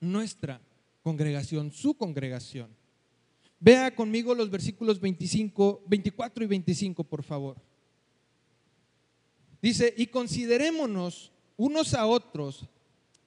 nuestra 0.00 0.60
congregación, 1.04 1.70
su 1.70 1.94
congregación. 1.94 2.74
Vea 3.60 3.94
conmigo 3.94 4.34
los 4.34 4.50
versículos 4.50 4.98
25, 4.98 5.84
24 5.86 6.42
y 6.42 6.46
25, 6.48 7.04
por 7.04 7.22
favor. 7.22 7.62
Dice, 9.62 9.94
y 9.96 10.08
considerémonos 10.08 11.30
unos 11.56 11.94
a 11.94 12.06
otros 12.06 12.68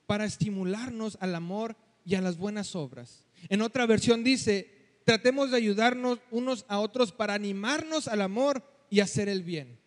para 0.06 0.26
estimularnos 0.26 1.18
al 1.22 1.34
amor 1.34 1.78
y 2.04 2.16
a 2.16 2.22
las 2.22 2.36
buenas 2.36 2.76
obras. 2.76 3.26
En 3.48 3.62
otra 3.62 3.86
versión 3.86 4.22
dice, 4.22 5.00
tratemos 5.06 5.52
de 5.52 5.56
ayudarnos 5.56 6.20
unos 6.30 6.66
a 6.68 6.80
otros 6.80 7.14
para 7.14 7.36
animarnos 7.36 8.10
al 8.10 8.22
amor 8.22 8.62
y 8.90 9.00
hacer 9.00 9.30
el 9.30 9.44
bien. 9.44 9.82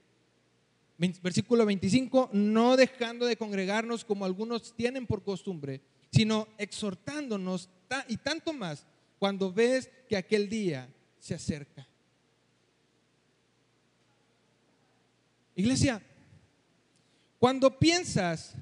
Versículo 0.98 1.66
25, 1.66 2.30
no 2.32 2.76
dejando 2.76 3.26
de 3.26 3.37
congregarnos 3.37 4.04
como 4.04 4.24
algunos 4.24 4.74
tienen 4.74 5.06
por 5.06 5.22
costumbre, 5.22 5.82
sino 6.11 6.48
exhortándonos 6.56 7.68
y 8.09 8.16
tanto 8.16 8.52
más 8.52 8.87
cuando 9.18 9.52
ves 9.52 9.90
que 10.09 10.16
aquel 10.16 10.48
día 10.48 10.88
se 11.18 11.35
acerca. 11.35 11.87
Iglesia, 15.54 16.02
cuando 17.38 17.78
piensas 17.78 18.54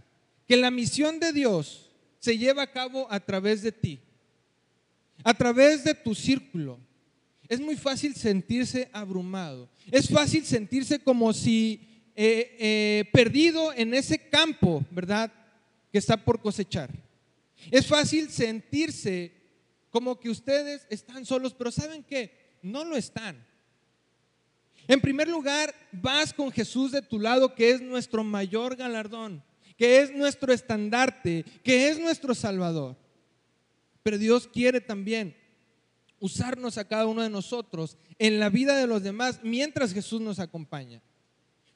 que 0.46 0.56
la 0.56 0.70
misión 0.70 1.20
de 1.20 1.32
Dios 1.32 1.90
se 2.18 2.38
lleva 2.38 2.62
a 2.62 2.70
cabo 2.70 3.06
a 3.10 3.20
través 3.20 3.62
de 3.62 3.72
ti, 3.72 4.00
a 5.22 5.34
través 5.34 5.84
de 5.84 5.94
tu 5.94 6.14
círculo, 6.14 6.78
es 7.48 7.60
muy 7.60 7.76
fácil 7.76 8.14
sentirse 8.14 8.88
abrumado. 8.92 9.68
Es 9.90 10.08
fácil 10.08 10.44
sentirse 10.44 10.98
como 10.98 11.32
si 11.32 11.93
eh, 12.16 12.56
eh, 12.58 13.04
perdido 13.12 13.72
en 13.72 13.94
ese 13.94 14.28
campo, 14.28 14.84
¿verdad? 14.90 15.32
Que 15.90 15.98
está 15.98 16.16
por 16.16 16.40
cosechar. 16.40 16.90
Es 17.70 17.86
fácil 17.86 18.30
sentirse 18.30 19.32
como 19.90 20.18
que 20.18 20.30
ustedes 20.30 20.86
están 20.90 21.24
solos, 21.24 21.54
pero 21.54 21.70
¿saben 21.70 22.02
qué? 22.02 22.58
No 22.62 22.84
lo 22.84 22.96
están. 22.96 23.44
En 24.86 25.00
primer 25.00 25.28
lugar, 25.28 25.74
vas 25.92 26.32
con 26.32 26.50
Jesús 26.50 26.92
de 26.92 27.02
tu 27.02 27.18
lado, 27.18 27.54
que 27.54 27.70
es 27.70 27.80
nuestro 27.80 28.22
mayor 28.22 28.76
galardón, 28.76 29.42
que 29.76 30.00
es 30.00 30.12
nuestro 30.12 30.52
estandarte, 30.52 31.44
que 31.62 31.88
es 31.88 31.98
nuestro 31.98 32.34
Salvador. 32.34 32.96
Pero 34.02 34.18
Dios 34.18 34.46
quiere 34.46 34.80
también 34.80 35.34
usarnos 36.20 36.78
a 36.78 36.86
cada 36.86 37.06
uno 37.06 37.22
de 37.22 37.30
nosotros 37.30 37.96
en 38.18 38.38
la 38.38 38.50
vida 38.50 38.76
de 38.76 38.86
los 38.86 39.02
demás 39.02 39.40
mientras 39.42 39.92
Jesús 39.92 40.20
nos 40.20 40.38
acompaña. 40.38 41.02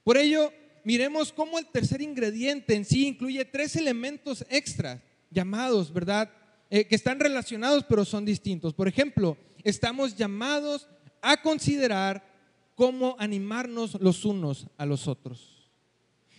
Por 0.09 0.17
ello, 0.17 0.55
miremos 0.85 1.35
cómo 1.35 1.59
el 1.59 1.67
tercer 1.67 2.01
ingrediente 2.01 2.75
en 2.75 2.87
sí 2.87 3.07
incluye 3.09 3.45
tres 3.45 3.77
elementos 3.77 4.43
extras 4.49 5.03
llamados, 5.31 5.93
¿verdad? 5.93 6.31
Eh, 6.71 6.87
que 6.87 6.95
están 6.95 7.21
relacionados 7.21 7.85
pero 7.87 8.07
son 8.07 8.25
distintos. 8.25 8.73
Por 8.73 8.89
ejemplo, 8.89 9.37
estamos 9.65 10.17
llamados 10.17 10.89
a 11.21 11.43
considerar 11.43 12.27
cómo 12.75 13.17
animarnos 13.19 14.01
los 14.01 14.25
unos 14.25 14.69
a 14.79 14.87
los 14.87 15.07
otros. 15.09 15.71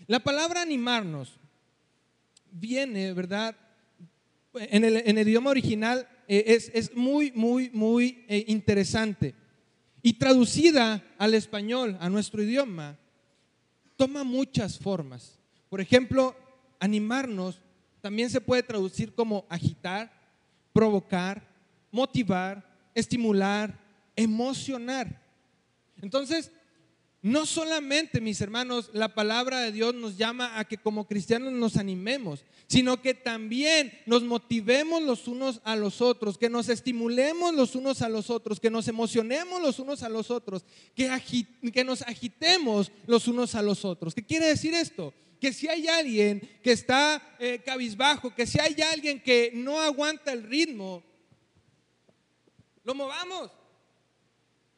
La 0.08 0.20
palabra 0.20 0.64
animarnos 0.64 1.40
viene, 2.50 3.14
¿verdad? 3.14 3.56
En 4.56 4.84
el, 4.84 5.28
idioma 5.28 5.52
original 5.52 6.10
eh, 6.28 6.44
es, 6.48 6.72
es, 6.74 6.96
muy, 6.96 7.32
muy, 7.34 7.70
muy 7.70 8.26
eh, 8.30 8.46
interesante. 8.48 9.36
Y 10.02 10.14
traducida 10.14 11.04
al 11.20 11.36
español, 11.36 12.00
a 12.00 12.10
nuestro 12.10 12.42
idioma, 12.42 12.98
toma 14.00 14.24
muchas 14.24 14.80
formas. 14.80 15.38
Por 15.70 15.82
ejemplo, 15.82 16.34
animarnos 16.80 17.60
también 18.00 18.30
se 18.30 18.40
puede 18.40 18.64
traducir 18.64 19.14
como 19.14 19.46
agitar, 19.50 20.10
provocar, 20.72 21.46
motivar, 21.92 22.64
estimular, 22.96 23.78
emocionar. 24.16 25.22
Entonces, 26.02 26.50
no 27.22 27.46
solamente, 27.46 28.22
mis 28.22 28.40
hermanos, 28.40 28.92
la 28.94 29.14
palabra 29.14 29.60
de 29.60 29.74
Dios 29.74 29.94
nos 29.94 30.18
llama 30.18 30.58
a 30.58 30.66
que 30.66 30.78
como 30.78 31.06
cristianos 31.06 31.52
nos 31.52 31.76
animemos, 31.76 32.46
sino 32.68 33.02
que 33.02 33.14
también 33.14 33.92
nos 34.06 34.24
motivemos 34.24 35.02
los 35.04 35.28
unos 35.28 35.60
a 35.66 35.76
los 35.76 36.00
otros, 36.02 36.38
que 36.38 36.50
nos 36.50 36.70
estimulemos 36.70 37.54
los 37.54 37.76
unos 37.76 38.02
a 38.02 38.10
los 38.10 38.30
otros, 38.30 38.60
que 38.60 38.70
nos 38.70 38.88
emocionemos 38.88 39.62
los 39.62 39.80
unos 39.80 40.02
a 40.04 40.10
los 40.10 40.32
otros, 40.32 40.64
que, 40.96 41.10
nos 41.84 42.02
agitemos 42.04 42.92
los 43.06 43.28
unos 43.28 43.54
a 43.56 43.62
los 43.62 43.84
otros. 43.84 44.16
¿Qué 44.16 44.26
quiere 44.26 44.46
decir 44.46 44.74
esto? 44.74 45.14
Que 45.42 45.52
si 45.52 45.68
hay 45.68 45.88
alguien 45.88 46.42
que 46.64 46.72
está 46.72 47.36
eh, 47.40 47.62
cabizbajo, 47.66 48.34
que 48.34 48.48
si 48.48 48.60
hay 48.60 48.82
alguien 48.82 49.22
que 49.22 49.52
no 49.54 49.80
aguanta 49.80 50.32
el 50.32 50.44
ritmo, 50.44 51.04
lo 52.84 52.96
movamos 52.96 53.52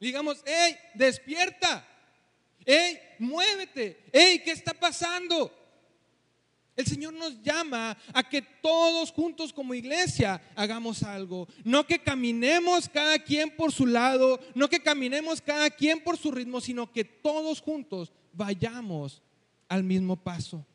Digamos, 0.01 0.41
hey, 0.47 0.75
despierta. 0.95 1.88
Hey, 2.65 3.00
muévete. 3.19 4.04
Hey, 4.12 4.41
¿qué 4.43 4.52
está 4.52 4.74
pasando? 4.74 5.52
El 6.76 6.86
Señor 6.86 7.13
nos 7.13 7.41
llama 7.43 7.97
a 8.13 8.28
que 8.28 8.41
todos 8.41 9.12
juntos 9.12 9.52
como 9.52 9.74
iglesia 9.74 10.41
hagamos 10.56 11.04
algo. 11.04 11.47
No 11.63 11.86
que 11.86 12.00
caminemos 12.00 12.88
cada 12.88 13.19
quien 13.19 13.56
por 13.56 13.71
su 13.71 13.86
lado, 13.86 14.39
no 14.56 14.69
que 14.69 14.80
caminemos 14.80 15.41
cada 15.41 15.69
quien 15.69 16.04
por 16.04 16.17
su 16.17 16.32
ritmo, 16.32 16.62
sino 16.62 16.91
que 16.91 17.04
todos 17.04 17.62
juntos 17.62 18.12
vayamos 18.34 19.21
al 19.67 19.84
mismo 19.84 20.15
paso. 20.15 20.65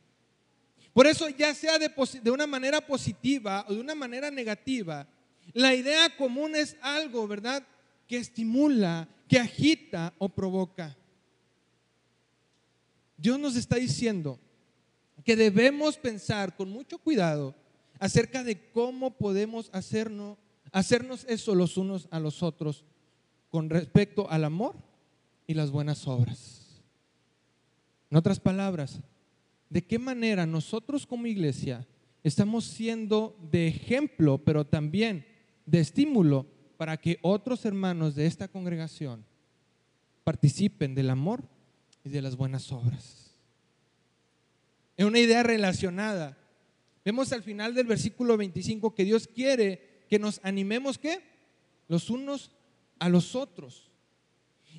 Por 0.92 1.06
eso, 1.06 1.28
ya 1.28 1.54
sea 1.54 1.78
de, 1.78 1.90
de 2.22 2.30
una 2.30 2.46
manera 2.46 2.80
positiva 2.80 3.64
o 3.68 3.74
de 3.74 3.80
una 3.80 3.94
manera 3.94 4.30
negativa, 4.30 5.06
la 5.52 5.74
idea 5.74 6.14
común 6.16 6.54
es 6.54 6.76
algo, 6.80 7.26
¿verdad? 7.26 7.66
Que 8.06 8.18
estimula, 8.18 9.08
que 9.28 9.38
agita 9.38 10.14
o 10.18 10.28
provoca. 10.28 10.96
Dios 13.16 13.38
nos 13.38 13.56
está 13.56 13.76
diciendo 13.76 14.38
que 15.24 15.36
debemos 15.36 15.96
pensar 15.96 16.56
con 16.56 16.70
mucho 16.70 16.98
cuidado 16.98 17.54
acerca 17.98 18.44
de 18.44 18.70
cómo 18.70 19.16
podemos 19.16 19.70
hacernos, 19.72 20.38
hacernos 20.72 21.24
eso 21.28 21.54
los 21.54 21.76
unos 21.76 22.08
a 22.10 22.20
los 22.20 22.42
otros 22.42 22.84
con 23.48 23.70
respecto 23.70 24.30
al 24.30 24.44
amor 24.44 24.76
y 25.46 25.54
las 25.54 25.70
buenas 25.70 26.06
obras. 26.06 26.82
En 28.10 28.18
otras 28.18 28.38
palabras, 28.38 29.00
de 29.70 29.84
qué 29.84 29.98
manera 29.98 30.46
nosotros 30.46 31.06
como 31.06 31.26
iglesia 31.26 31.86
estamos 32.22 32.64
siendo 32.64 33.36
de 33.50 33.68
ejemplo, 33.68 34.38
pero 34.38 34.66
también 34.66 35.26
de 35.64 35.80
estímulo 35.80 36.46
para 36.76 36.96
que 36.98 37.18
otros 37.22 37.64
hermanos 37.64 38.14
de 38.14 38.26
esta 38.26 38.48
congregación 38.48 39.24
participen 40.24 40.94
del 40.94 41.10
amor 41.10 41.48
y 42.06 42.08
de 42.08 42.22
las 42.22 42.36
buenas 42.36 42.70
obras. 42.70 43.32
Es 44.96 45.04
una 45.04 45.18
idea 45.18 45.42
relacionada. 45.42 46.38
Vemos 47.04 47.32
al 47.32 47.42
final 47.42 47.74
del 47.74 47.86
versículo 47.86 48.36
25 48.36 48.94
que 48.94 49.04
Dios 49.04 49.26
quiere 49.26 50.04
que 50.08 50.20
nos 50.20 50.40
animemos 50.44 50.98
¿qué? 50.98 51.20
Los 51.88 52.08
unos 52.08 52.52
a 53.00 53.08
los 53.08 53.34
otros. 53.34 53.90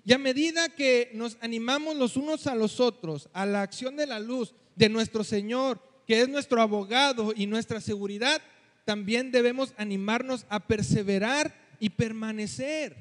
Y 0.06 0.14
a 0.14 0.18
medida 0.18 0.70
que 0.70 1.12
nos 1.14 1.38
animamos 1.42 1.98
los 1.98 2.16
unos 2.16 2.48
a 2.48 2.56
los 2.56 2.80
otros 2.80 3.30
a 3.34 3.46
la 3.46 3.62
acción 3.62 3.98
de 3.98 4.08
la 4.08 4.20
luz, 4.20 4.56
de 4.78 4.88
nuestro 4.88 5.26
Señor, 5.26 5.82
que 6.08 6.22
es 6.22 6.30
nuestro 6.30 6.62
abogado 6.62 7.34
y 7.36 7.46
nuestra 7.46 7.82
seguridad, 7.82 8.42
también 8.86 9.32
debemos 9.32 9.74
animarnos 9.76 10.46
a 10.48 10.66
perseverar 10.66 11.54
y 11.82 11.90
permanecer. 11.90 12.96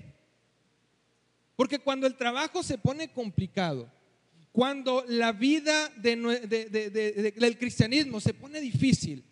Porque 1.54 1.78
cuando 1.78 2.08
el 2.08 2.16
trabajo 2.16 2.64
se 2.64 2.76
pone 2.76 3.12
complicado, 3.12 3.88
cuando 4.56 5.04
la 5.06 5.32
vida 5.32 5.90
del 5.98 7.58
cristianismo 7.58 8.22
se 8.22 8.32
pone 8.32 8.58
difícil, 8.58 9.22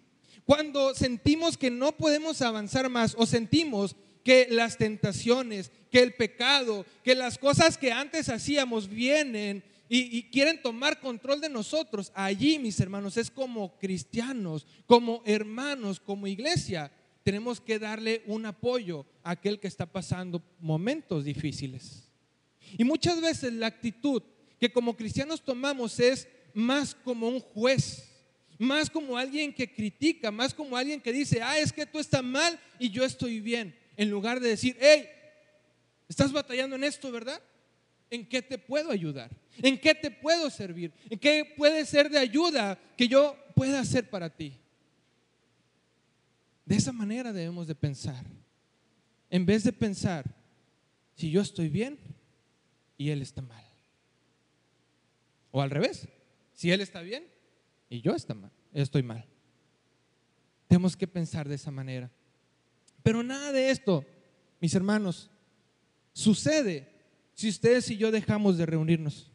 cuando 0.45 0.95
sentimos 0.95 1.57
que 1.57 1.71
no 1.71 1.97
podemos 1.97 2.43
avanzar 2.43 2.91
más 2.91 3.15
o 3.17 3.25
sentimos 3.25 3.97
que 4.23 4.49
las 4.51 4.77
tentaciones, 4.77 5.73
que 5.91 6.03
el 6.03 6.13
pecado, 6.13 6.85
que 7.03 7.15
las 7.15 7.39
cosas 7.39 7.79
que 7.79 7.91
antes 7.91 8.29
hacíamos 8.29 8.87
vienen 8.87 9.65
y, 9.89 10.25
quieren 10.25 10.61
tomar 10.61 11.01
control 11.01 11.41
de 11.41 11.49
nosotros, 11.49 12.13
allí, 12.15 12.59
mis 12.59 12.79
hermanos, 12.79 13.17
es 13.17 13.31
como 13.31 13.79
cristianos, 13.79 14.67
como 14.85 15.23
hermanos, 15.25 16.01
como 16.01 16.27
iglesia, 16.27 16.93
tenemos 17.23 17.63
que 17.63 17.79
darle 17.79 18.23
un 18.27 18.45
apoyo 18.45 19.07
a 19.23 19.31
aquel 19.31 19.59
que 19.59 19.69
está 19.69 19.87
pasando 19.87 20.43
momentos 20.61 21.25
difíciles. 21.25 22.11
Y 22.77 22.85
muchas 22.85 23.23
veces 23.23 23.55
la 23.55 23.69
actitud 23.69 24.23
que 24.65 24.73
como 24.73 24.97
cristianos 24.97 25.45
tomamos 25.45 26.01
es 26.01 26.27
más 26.55 26.95
como 26.95 27.29
un 27.29 27.39
juez, 27.39 28.09
más 28.57 28.89
como 28.89 29.19
alguien 29.19 29.53
que 29.53 29.71
critica, 29.71 30.31
más 30.31 30.55
como 30.55 30.75
alguien 30.75 31.03
que 31.03 31.13
dice, 31.13 31.43
ah, 31.43 31.59
es 31.59 31.71
que 31.71 31.85
tú 31.85 31.99
estás 31.99 32.25
mal 32.25 32.59
y 32.79 32.89
yo 32.89 33.05
estoy 33.05 33.41
bien, 33.41 33.79
en 33.95 34.09
lugar 34.09 34.41
de 34.41 34.49
decir, 34.49 34.75
hey, 34.81 35.07
estás 36.09 36.33
batallando 36.33 36.77
en 36.77 36.85
esto, 36.85 37.13
¿verdad? 37.13 37.43
¿En 38.09 38.27
qué 38.27 38.41
te 38.41 38.57
puedo 38.57 38.91
ayudar? 38.91 39.31
¿En 39.59 39.79
qué 39.79 39.95
te 39.95 40.11
puedo 40.11 40.49
servir? 40.49 40.95
¿En 41.11 41.19
qué 41.19 41.45
puede 41.59 41.85
ser 41.85 42.09
de 42.09 42.17
ayuda 42.17 42.81
que 42.97 43.07
yo 43.07 43.37
pueda 43.55 43.81
hacer 43.81 44.09
para 44.09 44.35
ti? 44.35 44.59
De 46.65 46.77
esa 46.77 46.91
manera 46.91 47.35
debemos 47.35 47.67
de 47.67 47.75
pensar. 47.75 48.25
En 49.29 49.45
vez 49.45 49.63
de 49.63 49.75
pensar, 49.75 50.25
si 51.17 51.31
yo 51.31 51.43
estoy 51.43 51.69
bien 51.69 51.99
y 52.97 53.11
él 53.11 53.21
está 53.21 53.43
mal. 53.43 53.64
O 55.57 55.63
al 55.63 55.71
revés, 55.71 56.09
si 56.53 56.73
él 56.73 56.81
está 56.81 57.01
bien 57.01 57.29
y 57.89 58.01
yo 58.01 58.13
mal, 58.35 58.51
estoy 58.73 59.05
mal. 59.05 59.25
Tenemos 60.67 60.97
que 60.97 61.07
pensar 61.07 61.49
de 61.49 61.55
esa 61.55 61.71
manera. 61.71 62.11
Pero 63.05 63.23
nada 63.23 63.53
de 63.53 63.71
esto, 63.71 64.05
mis 64.61 64.75
hermanos, 64.75 65.31
sucede 66.13 66.89
si 67.35 67.49
ustedes 67.49 67.89
y 67.89 67.97
yo 67.97 68.11
dejamos 68.11 68.59
de 68.59 68.67
reunirnos. 68.67 69.31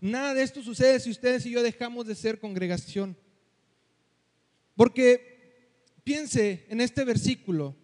Nada 0.00 0.34
de 0.34 0.42
esto 0.42 0.60
sucede 0.60 0.98
si 0.98 1.10
ustedes 1.10 1.46
y 1.46 1.52
yo 1.52 1.62
dejamos 1.62 2.04
de 2.08 2.16
ser 2.16 2.40
congregación. 2.40 3.16
Porque 4.74 5.70
piense 6.02 6.66
en 6.68 6.80
este 6.80 7.04
versículo, 7.04 7.76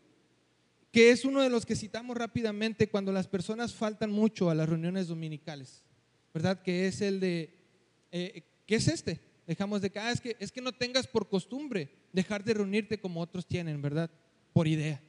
que 0.90 1.12
es 1.12 1.24
uno 1.24 1.40
de 1.40 1.50
los 1.50 1.64
que 1.64 1.76
citamos 1.76 2.16
rápidamente 2.16 2.88
cuando 2.88 3.12
las 3.12 3.28
personas 3.28 3.72
faltan 3.72 4.10
mucho 4.10 4.50
a 4.50 4.56
las 4.56 4.68
reuniones 4.68 5.06
dominicales, 5.06 5.84
¿verdad? 6.38 6.62
Que 6.62 6.86
es 6.86 7.00
el 7.00 7.18
de, 7.18 7.52
eh, 8.12 8.44
¿qué 8.64 8.76
es 8.76 8.86
este? 8.86 9.18
Dejamos 9.44 9.82
de 9.82 9.90
que, 9.90 9.98
ah, 9.98 10.12
es 10.12 10.20
que, 10.20 10.36
es 10.38 10.52
que 10.52 10.60
no 10.60 10.70
tengas 10.70 11.08
por 11.08 11.28
costumbre 11.28 11.90
dejar 12.12 12.44
de 12.44 12.54
reunirte 12.54 13.00
como 13.00 13.20
otros 13.20 13.44
tienen, 13.44 13.82
¿verdad? 13.82 14.08
Por 14.52 14.68
idea. 14.68 15.00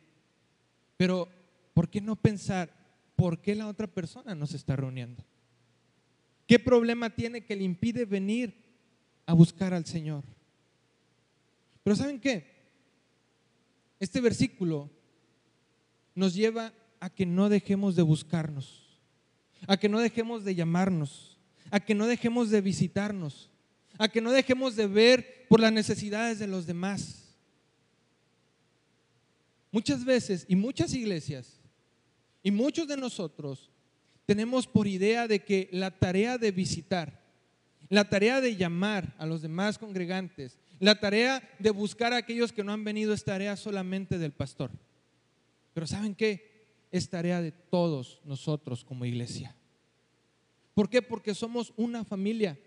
Pero, 0.97 1.29
¿por 1.75 1.87
qué 1.87 2.01
no 2.01 2.15
pensar 2.15 2.73
por 3.15 3.41
qué 3.41 3.53
la 3.53 3.67
otra 3.67 3.85
persona 3.85 4.33
no 4.33 4.47
se 4.47 4.57
está 4.57 4.75
reuniendo? 4.75 5.23
¿Qué 6.47 6.57
problema 6.57 7.11
tiene 7.11 7.45
que 7.45 7.55
le 7.55 7.63
impide 7.63 8.05
venir 8.05 8.55
a 9.27 9.33
buscar 9.33 9.71
al 9.75 9.85
Señor? 9.85 10.23
Pero 11.83 11.95
¿saben 11.95 12.19
qué? 12.19 12.43
Este 13.99 14.19
versículo 14.19 14.89
nos 16.15 16.33
lleva 16.33 16.73
a 16.99 17.11
que 17.11 17.27
no 17.27 17.49
dejemos 17.49 17.95
de 17.95 18.01
buscarnos, 18.01 18.88
a 19.67 19.77
que 19.77 19.89
no 19.89 19.99
dejemos 19.99 20.43
de 20.43 20.55
llamarnos, 20.55 21.37
a 21.71 21.79
que 21.79 21.95
no 21.95 22.07
dejemos 22.07 22.49
de 22.49 22.61
visitarnos, 22.61 23.49
a 23.97 24.07
que 24.07 24.21
no 24.21 24.31
dejemos 24.31 24.75
de 24.75 24.87
ver 24.87 25.45
por 25.47 25.59
las 25.59 25.71
necesidades 25.71 26.39
de 26.39 26.47
los 26.47 26.65
demás. 26.65 27.35
Muchas 29.71 30.03
veces 30.03 30.45
y 30.47 30.55
muchas 30.55 30.93
iglesias 30.93 31.59
y 32.41 32.51
muchos 32.51 32.87
de 32.87 32.97
nosotros 32.97 33.69
tenemos 34.25 34.67
por 34.67 34.87
idea 34.87 35.27
de 35.27 35.43
que 35.43 35.69
la 35.71 35.91
tarea 35.91 36.37
de 36.37 36.51
visitar, 36.51 37.19
la 37.89 38.07
tarea 38.07 38.41
de 38.41 38.55
llamar 38.55 39.15
a 39.17 39.25
los 39.25 39.41
demás 39.41 39.77
congregantes, 39.77 40.57
la 40.79 40.99
tarea 40.99 41.47
de 41.59 41.71
buscar 41.71 42.13
a 42.13 42.17
aquellos 42.17 42.53
que 42.53 42.63
no 42.63 42.71
han 42.71 42.83
venido 42.83 43.13
es 43.13 43.23
tarea 43.23 43.57
solamente 43.57 44.17
del 44.17 44.31
pastor. 44.31 44.71
Pero 45.73 45.85
¿saben 45.87 46.15
qué? 46.15 46.48
Es 46.91 47.09
tarea 47.09 47.41
de 47.41 47.51
todos 47.51 48.21
nosotros 48.25 48.83
como 48.83 49.05
iglesia. 49.05 49.55
¿Por 50.73 50.89
qué? 50.89 51.01
Porque 51.01 51.35
somos 51.35 51.73
una 51.75 52.03
familia, 52.03 52.57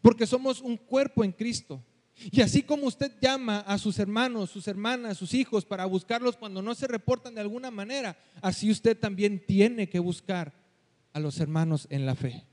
porque 0.00 0.26
somos 0.26 0.60
un 0.60 0.76
cuerpo 0.76 1.24
en 1.24 1.32
Cristo. 1.32 1.82
Y 2.30 2.40
así 2.40 2.62
como 2.62 2.86
usted 2.86 3.12
llama 3.20 3.60
a 3.60 3.78
sus 3.78 3.98
hermanos, 3.98 4.50
sus 4.50 4.68
hermanas, 4.68 5.16
sus 5.16 5.34
hijos 5.34 5.64
para 5.64 5.86
buscarlos 5.86 6.36
cuando 6.36 6.62
no 6.62 6.74
se 6.74 6.86
reportan 6.86 7.34
de 7.34 7.40
alguna 7.40 7.70
manera, 7.70 8.16
así 8.40 8.70
usted 8.70 8.98
también 8.98 9.44
tiene 9.44 9.88
que 9.88 9.98
buscar 9.98 10.52
a 11.12 11.20
los 11.20 11.40
hermanos 11.40 11.86
en 11.90 12.06
la 12.06 12.14
fe. 12.14 12.44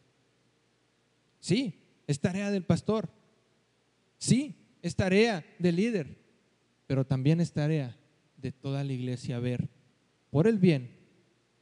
Sí, 1.40 1.76
es 2.08 2.20
tarea 2.20 2.52
del 2.52 2.64
pastor. 2.64 3.10
Sí, 4.18 4.56
es 4.82 4.96
tarea 4.96 5.46
del 5.60 5.76
líder. 5.76 6.18
Pero 6.88 7.06
también 7.06 7.40
es 7.40 7.52
tarea 7.52 7.96
de 8.38 8.52
toda 8.52 8.84
la 8.84 8.94
iglesia 8.94 9.40
ver 9.40 9.70
por 10.32 10.48
el 10.48 10.58
bien, 10.58 10.99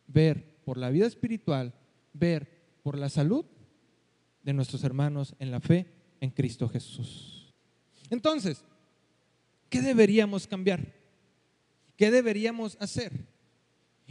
ver 0.07 0.57
por 0.63 0.77
la 0.77 0.89
vida 0.89 1.05
espiritual, 1.05 1.73
ver 2.13 2.79
por 2.83 2.97
la 2.97 3.09
salud 3.09 3.45
de 4.43 4.53
nuestros 4.53 4.83
hermanos 4.83 5.35
en 5.39 5.51
la 5.51 5.59
fe 5.59 5.87
en 6.21 6.29
Cristo 6.31 6.69
Jesús. 6.69 7.53
Entonces, 8.09 8.63
¿qué 9.69 9.81
deberíamos 9.81 10.47
cambiar? 10.47 10.93
¿Qué 11.95 12.11
deberíamos 12.11 12.77
hacer? 12.79 13.27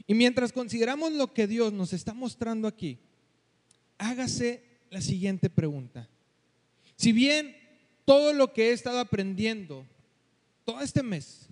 Y 0.06 0.14
mientras 0.14 0.52
consideramos 0.52 1.12
lo 1.12 1.32
que 1.32 1.46
Dios 1.46 1.72
nos 1.72 1.92
está 1.92 2.12
mostrando 2.12 2.68
aquí, 2.68 2.98
hágase 3.98 4.62
la 4.90 5.00
siguiente 5.00 5.48
pregunta. 5.48 6.08
Si 6.96 7.12
bien 7.12 7.56
todo 8.04 8.32
lo 8.32 8.52
que 8.52 8.68
he 8.68 8.72
estado 8.72 9.00
aprendiendo 9.00 9.86
todo 10.64 10.80
este 10.80 11.02
mes 11.02 11.48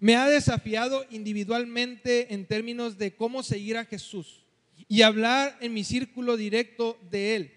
me 0.00 0.16
ha 0.16 0.28
desafiado 0.28 1.04
individualmente 1.10 2.32
en 2.34 2.46
términos 2.46 2.98
de 2.98 3.14
cómo 3.14 3.42
seguir 3.42 3.76
a 3.76 3.84
Jesús 3.84 4.44
y 4.88 5.02
hablar 5.02 5.56
en 5.60 5.72
mi 5.74 5.84
círculo 5.84 6.36
directo 6.36 6.98
de 7.10 7.36
Él. 7.36 7.52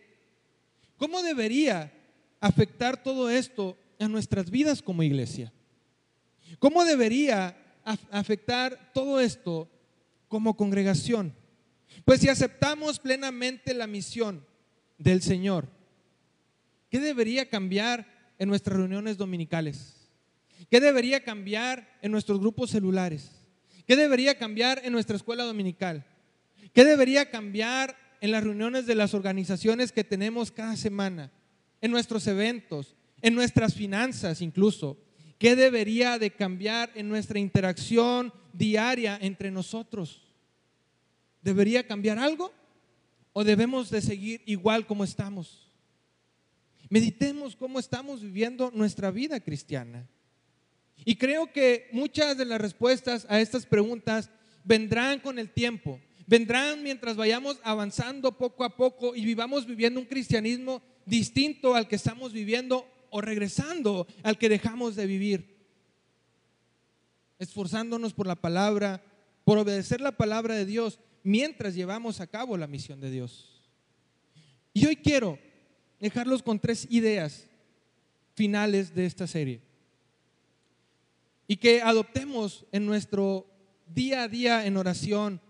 ¿Cómo 0.98 1.22
debería 1.22 1.92
afectar 2.40 3.04
todo 3.04 3.30
esto 3.30 3.78
a 4.00 4.08
nuestras 4.08 4.50
vidas 4.50 4.82
como 4.82 5.04
iglesia? 5.04 5.54
¿Cómo 6.60 6.84
debería 6.84 7.58
afectar 8.12 8.92
todo 8.94 9.20
esto 9.20 9.70
como 10.28 10.56
congregación? 10.56 11.34
Pues 12.06 12.22
si 12.22 12.30
aceptamos 12.30 13.00
plenamente 13.00 13.74
la 13.74 13.88
misión 13.88 14.46
del 14.98 15.22
Señor, 15.22 15.68
¿qué 16.90 17.00
debería 17.00 17.50
cambiar 17.50 18.34
en 18.40 18.50
nuestras 18.50 18.78
reuniones 18.78 19.18
dominicales? 19.18 20.01
¿Qué 20.70 20.80
debería 20.80 21.24
cambiar 21.24 21.98
en 22.02 22.12
nuestros 22.12 22.40
grupos 22.40 22.70
celulares? 22.70 23.32
¿Qué 23.88 23.96
debería 23.96 24.38
cambiar 24.38 24.82
en 24.84 24.94
nuestra 24.94 25.16
escuela 25.16 25.44
dominical? 25.44 26.06
¿Qué 26.74 26.86
debería 26.86 27.30
cambiar 27.30 27.98
en 28.22 28.32
las 28.32 28.44
reuniones 28.44 28.86
de 28.86 28.96
las 28.96 29.14
organizaciones 29.14 29.92
que 29.92 30.04
tenemos 30.04 30.52
cada 30.52 30.76
semana? 30.78 31.32
En 31.82 31.92
nuestros 31.92 32.28
eventos, 32.28 32.96
en 33.22 33.36
nuestras 33.36 33.74
finanzas 33.74 34.42
incluso. 34.42 34.98
¿Qué 35.38 35.56
debería 35.56 36.20
de 36.20 36.32
cambiar 36.32 36.92
en 36.94 37.10
nuestra 37.10 37.40
interacción 37.40 38.32
diaria 38.54 39.18
entre 39.22 39.50
nosotros? 39.50 40.22
¿Debería 41.42 41.88
cambiar 41.88 42.20
algo? 42.20 42.54
¿O 43.34 43.44
debemos 43.44 43.90
de 43.90 44.02
seguir 44.02 44.44
igual 44.46 44.86
como 44.86 45.04
estamos? 45.04 45.72
Meditemos 46.90 47.56
cómo 47.56 47.80
estamos 47.80 48.22
viviendo 48.22 48.70
nuestra 48.76 49.10
vida 49.10 49.40
cristiana. 49.40 50.08
Y 51.04 51.16
creo 51.16 51.52
que 51.52 51.90
muchas 51.92 52.38
de 52.38 52.46
las 52.46 52.62
respuestas 52.62 53.26
a 53.30 53.40
estas 53.42 53.66
preguntas 53.66 54.30
vendrán 54.64 55.20
con 55.20 55.40
el 55.40 55.50
tiempo, 55.50 56.00
vendrán 56.28 56.84
mientras 56.84 57.16
vayamos 57.16 57.60
avanzando 57.64 58.38
poco 58.38 58.64
a 58.64 58.76
poco 58.76 59.16
y 59.16 59.26
vivamos 59.26 59.66
viviendo 59.66 60.00
un 60.00 60.06
cristianismo 60.06 60.82
distinto 61.06 61.74
al 61.74 61.88
que 61.88 61.96
estamos 61.96 62.34
viviendo 62.34 62.88
o 63.10 63.20
regresando 63.22 64.08
al 64.24 64.38
que 64.38 64.50
dejamos 64.50 64.96
de 64.96 65.08
vivir. 65.08 65.58
Esforzándonos 67.40 68.14
por 68.14 68.28
la 68.28 68.36
palabra, 68.36 69.04
por 69.44 69.58
obedecer 69.58 70.02
la 70.02 70.12
palabra 70.12 70.54
de 70.56 70.68
Dios 70.68 71.00
mientras 71.24 71.74
llevamos 71.74 72.22
a 72.22 72.28
cabo 72.28 72.58
la 72.58 72.68
misión 72.68 73.02
de 73.02 73.10
Dios. 73.10 73.64
Y 74.74 74.86
hoy 74.86 74.96
quiero 74.98 75.40
dejarlos 76.00 76.44
con 76.44 76.60
tres 76.60 76.88
ideas 76.92 77.48
finales 78.36 78.94
de 78.94 79.08
esta 79.08 79.26
serie 79.26 79.71
y 81.48 81.58
que 81.58 81.82
adoptemos 81.82 82.66
en 82.72 82.86
nuestro 82.86 83.48
día 83.88 84.24
a 84.24 84.28
día 84.28 84.66
en 84.66 84.78
oración, 84.78 85.42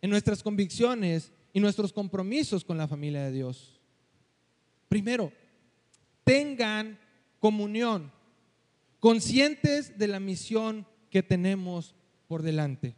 en 0.00 0.10
nuestras 0.10 0.42
convicciones 0.42 1.32
y 1.52 1.60
nuestros 1.60 1.92
compromisos 1.92 2.64
con 2.64 2.78
la 2.78 2.88
familia 2.88 3.24
de 3.24 3.32
Dios. 3.32 3.80
Primero, 4.88 5.32
tengan 6.24 6.98
comunión, 7.38 8.12
conscientes 8.98 9.98
de 9.98 10.08
la 10.08 10.20
misión 10.20 10.86
que 11.10 11.22
tenemos 11.22 11.94
por 12.28 12.42
delante. 12.42 12.94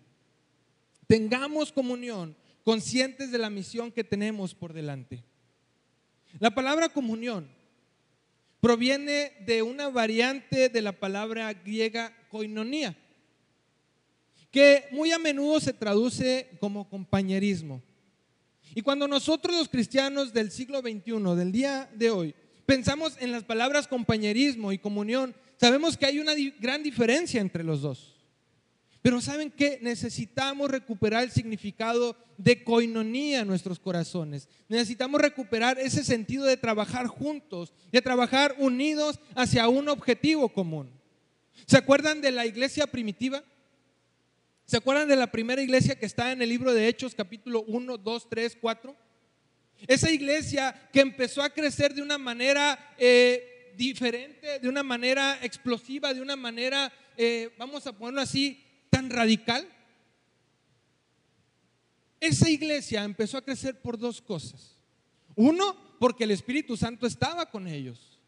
Tengamos 1.06 1.72
comunión, 1.72 2.36
conscientes 2.64 3.32
de 3.32 3.38
la 3.38 3.50
misión 3.50 3.90
que 3.90 4.04
tenemos 4.04 4.54
por 4.54 4.72
delante. 4.72 5.24
La 6.38 6.54
palabra 6.54 6.88
comunión 6.88 7.48
proviene 8.62 9.32
de 9.44 9.60
una 9.60 9.88
variante 9.88 10.68
de 10.68 10.82
la 10.82 10.92
palabra 10.92 11.52
griega 11.52 12.16
koinonia, 12.28 12.96
que 14.52 14.84
muy 14.92 15.10
a 15.10 15.18
menudo 15.18 15.58
se 15.58 15.72
traduce 15.72 16.48
como 16.60 16.88
compañerismo. 16.88 17.82
Y 18.72 18.82
cuando 18.82 19.08
nosotros 19.08 19.56
los 19.56 19.68
cristianos 19.68 20.32
del 20.32 20.52
siglo 20.52 20.78
XXI, 20.80 21.34
del 21.36 21.50
día 21.50 21.90
de 21.92 22.10
hoy, 22.10 22.34
pensamos 22.64 23.16
en 23.18 23.32
las 23.32 23.42
palabras 23.42 23.88
compañerismo 23.88 24.70
y 24.70 24.78
comunión, 24.78 25.34
sabemos 25.56 25.96
que 25.96 26.06
hay 26.06 26.20
una 26.20 26.34
gran 26.60 26.84
diferencia 26.84 27.40
entre 27.40 27.64
los 27.64 27.82
dos. 27.82 28.11
Pero 29.02 29.20
¿saben 29.20 29.50
qué? 29.50 29.80
Necesitamos 29.82 30.70
recuperar 30.70 31.24
el 31.24 31.32
significado 31.32 32.16
de 32.38 32.62
coinonía 32.62 33.40
en 33.40 33.48
nuestros 33.48 33.80
corazones. 33.80 34.48
Necesitamos 34.68 35.20
recuperar 35.20 35.76
ese 35.78 36.04
sentido 36.04 36.44
de 36.44 36.56
trabajar 36.56 37.08
juntos, 37.08 37.74
de 37.90 38.00
trabajar 38.00 38.54
unidos 38.58 39.18
hacia 39.34 39.68
un 39.68 39.88
objetivo 39.88 40.48
común. 40.48 40.88
¿Se 41.66 41.76
acuerdan 41.76 42.20
de 42.20 42.30
la 42.30 42.46
iglesia 42.46 42.86
primitiva? 42.86 43.42
¿Se 44.66 44.76
acuerdan 44.76 45.08
de 45.08 45.16
la 45.16 45.32
primera 45.32 45.60
iglesia 45.60 45.98
que 45.98 46.06
está 46.06 46.30
en 46.30 46.40
el 46.40 46.48
libro 46.48 46.72
de 46.72 46.86
Hechos 46.86 47.16
capítulo 47.16 47.64
1, 47.66 47.98
2, 47.98 48.28
3, 48.28 48.56
4? 48.60 48.96
Esa 49.88 50.12
iglesia 50.12 50.88
que 50.92 51.00
empezó 51.00 51.42
a 51.42 51.50
crecer 51.50 51.92
de 51.92 52.02
una 52.02 52.18
manera 52.18 52.94
eh, 52.96 53.72
diferente, 53.76 54.60
de 54.60 54.68
una 54.68 54.84
manera 54.84 55.40
explosiva, 55.42 56.14
de 56.14 56.22
una 56.22 56.36
manera, 56.36 56.92
eh, 57.16 57.50
vamos 57.58 57.84
a 57.88 57.92
ponerlo 57.92 58.20
así, 58.20 58.62
tan 58.92 59.08
radical? 59.08 59.66
Esa 62.20 62.50
iglesia 62.50 63.02
empezó 63.02 63.38
a 63.38 63.44
crecer 63.44 63.80
por 63.80 63.98
dos 63.98 64.20
cosas. 64.20 64.76
Uno, 65.34 65.74
porque 65.98 66.24
el 66.24 66.30
Espíritu 66.30 66.76
Santo 66.76 67.06
estaba 67.06 67.46
con 67.46 67.66
ellos. 67.66 68.20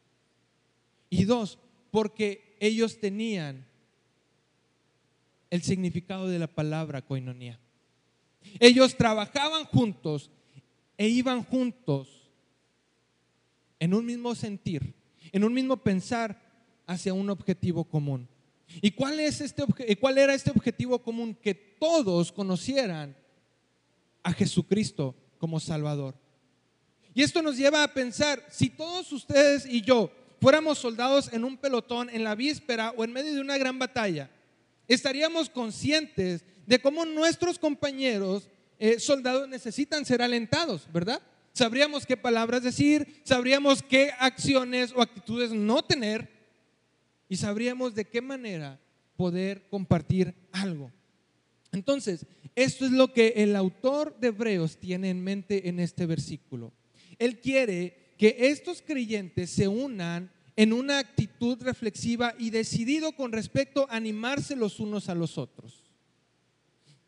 Y 1.11 1.25
dos, 1.25 1.59
porque 1.91 2.57
ellos 2.61 2.99
tenían 2.99 3.67
el 5.51 5.63
significado 5.63 6.29
de 6.29 6.39
la 6.39 6.47
palabra 6.47 7.03
coinonía. 7.03 7.61
Ellos 8.59 8.97
trabajaban 8.97 9.67
juntos 9.67 10.31
e 10.97 11.09
iban 11.09 11.45
juntos 11.45 12.31
en 13.79 13.93
un 13.93 14.07
mismo 14.07 14.35
sentir, 14.35 14.95
en 15.31 15.45
un 15.45 15.53
mismo 15.53 15.77
pensar 15.77 16.41
hacia 16.87 17.13
un 17.13 17.29
objetivo 17.29 17.85
común. 17.85 18.29
¿Y 18.81 18.91
cuál, 18.93 19.21
es 19.21 19.41
este, 19.41 19.65
cuál 20.01 20.19
era 20.19 20.35
este 20.35 20.51
objetivo 20.51 20.99
común? 21.01 21.35
Que 21.35 21.55
todos 21.55 22.33
conocieran 22.33 23.17
a 24.23 24.33
Jesucristo 24.33 25.15
como 25.39 25.61
Salvador. 25.61 26.15
Y 27.15 27.23
esto 27.23 27.43
nos 27.43 27.57
lleva 27.57 27.85
a 27.85 27.95
pensar, 27.95 28.45
si 28.51 28.71
todos 28.71 29.13
ustedes 29.13 29.67
y 29.67 29.83
yo 29.83 30.11
fuéramos 30.41 30.79
soldados 30.79 31.33
en 31.33 31.45
un 31.45 31.57
pelotón 31.57 32.11
en 32.11 32.25
la 32.25 32.35
víspera 32.35 32.93
o 32.97 33.05
en 33.05 33.13
medio 33.13 33.35
de 33.35 33.41
una 33.41 33.57
gran 33.57 33.79
batalla, 33.79 34.31
estaríamos 34.89 35.49
conscientes 35.49 36.45
de 36.67 36.81
cómo 36.81 37.05
nuestros 37.05 37.59
compañeros 37.59 38.49
eh, 38.79 38.99
soldados 38.99 39.49
necesitan 39.49 40.05
ser 40.05 40.23
alentados, 40.23 40.89
¿verdad? 40.93 41.23
Sabríamos 41.53 42.05
qué 42.05 42.17
palabras 42.17 42.65
decir, 42.65 43.23
sabríamos 43.23 43.83
qué 43.83 44.11
acciones 44.19 44.93
o 44.93 45.01
actitudes 45.01 45.53
no 45.53 45.85
tener 45.85 46.29
y 47.35 47.37
sabríamos 47.37 47.97
de 47.97 48.05
qué 48.05 48.23
manera 48.23 48.79
poder 49.17 49.67
compartir 49.69 50.37
algo. 50.53 50.93
Entonces, 51.73 52.27
esto 52.55 52.85
es 52.85 52.93
lo 52.93 53.13
que 53.13 53.35
el 53.39 53.57
autor 53.57 54.17
de 54.21 54.29
Hebreos 54.29 54.77
tiene 54.77 55.11
en 55.11 55.21
mente 55.21 55.69
en 55.69 55.81
este 55.81 56.07
versículo. 56.07 56.73
Él 57.19 57.41
quiere 57.41 58.15
que 58.17 58.37
estos 58.39 58.83
creyentes 58.83 59.51
se 59.51 59.67
unan 59.67 60.31
en 60.55 60.73
una 60.73 61.01
actitud 61.01 61.61
reflexiva 61.61 62.37
y 62.39 62.51
decidido 62.51 63.11
con 63.17 63.33
respecto 63.33 63.89
a 63.91 63.97
animarse 63.97 64.55
los 64.55 64.79
unos 64.79 65.09
a 65.09 65.17
los 65.17 65.37
otros. 65.37 65.83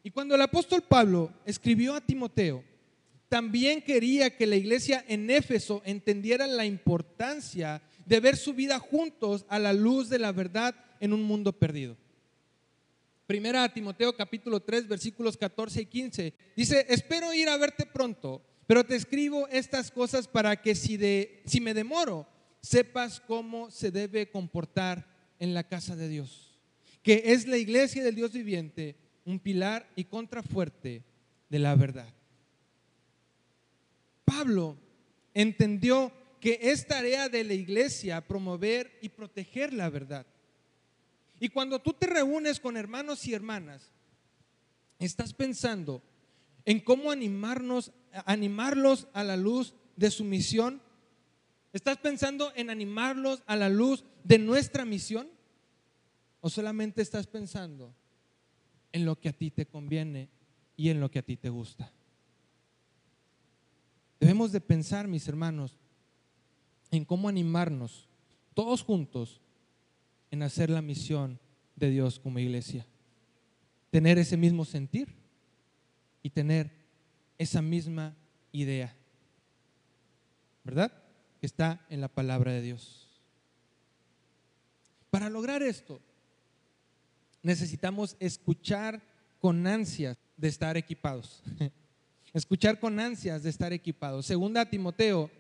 Y 0.03 0.11
cuando 0.11 0.35
el 0.35 0.43
apóstol 0.43 0.83
Pablo 0.83 1.33
escribió 1.45 1.95
a 1.95 2.01
Timoteo, 2.01 2.65
también 3.29 3.81
quería 3.81 4.37
que 4.37 4.49
la 4.49 4.57
iglesia 4.57 5.05
en 5.07 5.31
Éfeso 5.31 5.83
entendiera 5.85 6.49
la 6.49 6.67
importancia 6.67 7.81
de 8.07 8.21
ver 8.21 8.37
su 8.37 8.55
vida 8.55 8.79
juntos 8.79 9.45
a 9.49 9.59
la 9.59 9.73
luz 9.73 10.09
de 10.09 10.19
la 10.19 10.33
verdad 10.33 10.75
en 11.01 11.13
un 11.13 11.23
mundo 11.23 11.53
perdido. 11.53 11.97
Primera 13.27 13.65
a 13.65 13.73
Timoteo 13.73 14.17
capítulo 14.17 14.61
3 14.61 14.87
versículos 14.87 15.37
14 15.37 15.83
y 15.83 15.87
15. 15.87 16.35
Dice, 16.57 16.87
espero 16.89 17.35
ir 17.35 17.49
a 17.49 17.57
verte 17.57 17.85
pronto, 17.85 18.41
pero 18.69 18.85
te 18.85 18.95
escribo 18.95 19.49
estas 19.49 19.91
cosas 19.91 20.29
para 20.29 20.63
que 20.63 20.77
si, 20.77 20.97
de, 20.97 21.43
si 21.45 21.61
me 21.61 21.75
demoro, 21.75 22.29
sepas 22.63 23.21
cómo 23.21 23.71
se 23.73 23.91
debe 23.91 24.31
comportar 24.31 25.07
en 25.41 25.55
la 25.55 25.65
casa 25.65 25.97
de 25.97 26.09
Dios, 26.09 26.57
que 27.03 27.23
es 27.27 27.49
la 27.49 27.57
iglesia 27.57 28.05
del 28.05 28.15
Dios 28.15 28.33
viviente, 28.33 28.97
un 29.25 29.41
pilar 29.41 29.91
y 29.97 30.05
contrafuerte 30.05 31.03
de 31.49 31.59
la 31.59 31.75
verdad. 31.75 32.09
Pablo 34.25 34.77
entendió 35.35 36.13
que 36.41 36.59
es 36.61 36.87
tarea 36.87 37.29
de 37.29 37.45
la 37.45 37.55
iglesia 37.55 38.27
promover 38.27 38.99
y 39.01 39.09
proteger 39.09 39.73
la 39.73 39.91
verdad. 39.91 40.27
Y 41.41 41.49
cuando 41.49 41.81
tú 41.81 41.93
te 41.93 42.07
reúnes 42.07 42.61
con 42.61 42.77
hermanos 42.77 43.27
y 43.27 43.35
hermanas, 43.35 43.91
estás 44.99 45.35
pensando 45.35 46.03
en 46.65 46.81
cómo 46.81 47.11
animarnos, 47.11 47.93
animarlos 48.25 49.09
a 49.13 49.23
la 49.25 49.37
luz 49.37 49.75
de 49.97 50.11
su 50.11 50.25
misión. 50.25 50.81
¿Estás 51.73 51.99
pensando 51.99 52.53
en 52.57 52.71
animarlos 52.71 53.43
a 53.47 53.57
la 53.57 53.69
luz 53.69 54.05
de 54.25 54.39
nuestra 54.39 54.85
misión? 54.85 55.29
¿O 56.41 56.49
solamente 56.49 57.03
estás 57.03 57.27
pensando 57.27 57.95
en 58.93 59.05
lo 59.05 59.21
que 59.21 59.29
a 59.29 59.33
ti 59.33 59.51
te 59.51 59.67
conviene 59.67 60.31
y 60.77 60.91
en 60.91 61.01
lo 61.01 61.11
que 61.11 61.19
a 61.19 61.23
ti 61.23 61.37
te 61.37 61.51
gusta. 61.51 61.93
Debemos 64.21 64.53
de 64.53 64.61
pensar, 64.61 65.09
mis 65.09 65.29
hermanos, 65.29 65.79
en 66.91 67.05
cómo 67.05 67.29
animarnos 67.29 68.09
todos 68.55 68.83
juntos 68.83 69.41
en 70.31 70.43
hacer 70.43 70.71
la 70.71 70.83
misión 70.83 71.39
de 71.77 71.91
Dios 71.91 72.19
como 72.19 72.39
iglesia. 72.39 72.87
Tener 73.91 74.19
ese 74.19 74.37
mismo 74.37 74.65
sentir 74.65 75.15
y 76.23 76.31
tener 76.31 76.71
esa 77.39 77.63
misma 77.63 78.17
idea. 78.53 78.97
¿Verdad? 80.65 80.93
Que 81.41 81.47
está 81.47 81.87
en 81.91 82.01
la 82.01 82.09
palabra 82.09 82.53
de 82.53 82.63
Dios. 82.63 83.09
Para 85.11 85.31
lograr 85.31 85.63
esto, 85.63 86.01
necesitamos 87.43 88.17
escuchar 88.19 89.03
con 89.39 89.67
ansias 89.67 90.19
de 90.37 90.49
estar 90.49 90.77
equipados. 90.77 91.43
escuchar 92.33 92.81
con 92.81 92.99
ansias 92.99 93.43
de 93.43 93.51
estar 93.51 93.73
equipados. 93.73 94.27
Segunda 94.27 94.69
Timoteo, 94.69 95.31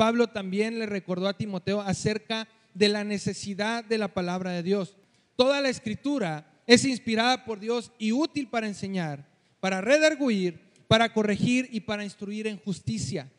Pablo 0.00 0.28
también 0.28 0.78
le 0.78 0.86
recordó 0.86 1.28
a 1.28 1.36
Timoteo 1.36 1.82
acerca 1.82 2.48
de 2.72 2.88
la 2.88 3.04
necesidad 3.04 3.84
de 3.84 3.98
la 3.98 4.08
palabra 4.08 4.52
de 4.52 4.62
Dios. 4.62 4.96
Toda 5.36 5.60
la 5.60 5.68
escritura 5.68 6.62
es 6.66 6.86
inspirada 6.86 7.44
por 7.44 7.60
Dios 7.60 7.92
y 7.98 8.12
útil 8.12 8.48
para 8.48 8.66
enseñar, 8.66 9.28
para 9.60 9.82
redarguir, 9.82 10.58
para 10.88 11.12
corregir 11.12 11.68
y 11.70 11.80
para 11.80 12.02
instruir 12.02 12.46
en 12.46 12.56
justicia, 12.56 13.30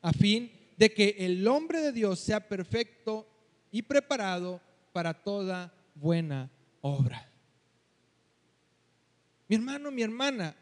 a 0.00 0.14
fin 0.14 0.50
de 0.78 0.94
que 0.94 1.14
el 1.18 1.46
hombre 1.46 1.82
de 1.82 1.92
Dios 1.92 2.20
sea 2.20 2.48
perfecto 2.48 3.28
y 3.70 3.82
preparado 3.82 4.62
para 4.94 5.12
toda 5.12 5.74
buena 5.94 6.50
obra. 6.80 7.30
Mi 9.46 9.56
hermano, 9.56 9.90
mi 9.90 10.00
hermana, 10.00 10.56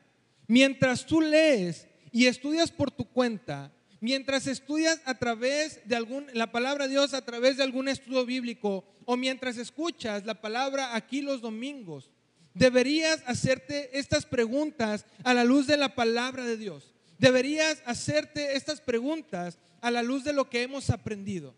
mientras 0.48 1.06
tú 1.06 1.20
lees 1.20 1.86
y 2.10 2.26
estudias 2.26 2.72
por 2.72 2.90
tu 2.90 3.04
cuenta, 3.04 3.72
mientras 4.00 4.46
estudias 4.46 5.00
a 5.04 5.14
través 5.14 5.80
de 5.86 5.96
algún, 5.96 6.26
la 6.32 6.52
palabra 6.52 6.84
de 6.84 6.92
Dios 6.92 7.14
a 7.14 7.24
través 7.24 7.56
de 7.56 7.62
algún 7.62 7.88
estudio 7.88 8.24
bíblico 8.24 8.84
o 9.04 9.16
mientras 9.16 9.56
escuchas 9.56 10.24
la 10.24 10.40
palabra 10.40 10.94
aquí 10.94 11.22
los 11.22 11.40
domingos, 11.40 12.10
deberías 12.54 13.22
hacerte 13.26 13.98
estas 13.98 14.26
preguntas 14.26 15.06
a 15.24 15.34
la 15.34 15.44
luz 15.44 15.66
de 15.66 15.76
la 15.76 15.94
palabra 15.94 16.44
de 16.44 16.56
Dios. 16.56 16.92
Deberías 17.18 17.82
hacerte 17.86 18.56
estas 18.56 18.80
preguntas 18.80 19.58
a 19.80 19.90
la 19.90 20.02
luz 20.02 20.24
de 20.24 20.32
lo 20.32 20.48
que 20.50 20.62
hemos 20.62 20.90
aprendido. 20.90 21.54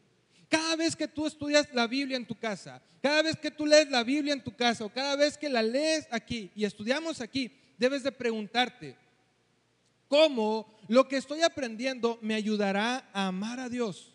Cada 0.49 0.77
vez 0.77 0.97
que 0.97 1.09
tú 1.09 1.27
estudias 1.27 1.69
la 1.75 1.87
Biblia 1.87 2.17
en 2.17 2.27
tu 2.27 2.35
casa, 2.35 2.81
cada 3.03 3.23
vez 3.23 3.37
que 3.37 3.51
tú 3.51 3.67
lees 3.67 3.91
la 3.91 4.03
Biblia 4.03 4.33
en 4.33 4.43
tu 4.43 4.55
casa 4.55 4.85
o 4.85 4.89
cada 4.89 5.15
vez 5.17 5.37
que 5.37 5.49
la 5.49 5.63
lees 5.63 6.07
aquí 6.11 6.51
y 6.55 6.65
estudiamos 6.65 7.21
aquí, 7.21 7.53
debes 7.77 8.03
de 8.03 8.13
preguntarte, 8.13 8.97
¿cómo 10.09 10.67
lo 10.89 11.07
que 11.07 11.17
estoy 11.17 11.43
aprendiendo 11.43 12.19
me 12.23 12.35
ayudará 12.35 13.09
a 13.13 13.29
amar 13.29 13.61
a 13.61 13.69
Dios 13.69 14.15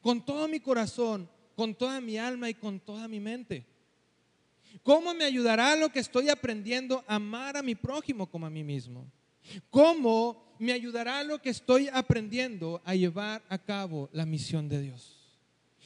con 0.00 0.24
todo 0.24 0.48
mi 0.48 0.60
corazón, 0.60 1.28
con 1.54 1.74
toda 1.74 2.00
mi 2.00 2.18
alma 2.18 2.50
y 2.50 2.54
con 2.54 2.80
toda 2.80 3.08
mi 3.08 3.20
mente? 3.20 3.64
¿Cómo 4.82 5.14
me 5.14 5.24
ayudará 5.24 5.76
lo 5.76 5.90
que 5.90 6.00
estoy 6.00 6.28
aprendiendo 6.28 7.04
a 7.06 7.16
amar 7.16 7.56
a 7.56 7.62
mi 7.62 7.74
prójimo 7.74 8.26
como 8.26 8.46
a 8.46 8.50
mí 8.50 8.64
mismo? 8.64 9.06
¿Cómo 9.70 10.54
me 10.58 10.72
ayudará 10.72 11.22
lo 11.24 11.40
que 11.40 11.50
estoy 11.50 11.88
aprendiendo 11.92 12.80
a 12.84 12.94
llevar 12.94 13.42
a 13.48 13.58
cabo 13.58 14.08
la 14.12 14.24
misión 14.24 14.68
de 14.68 14.80
Dios? 14.80 15.18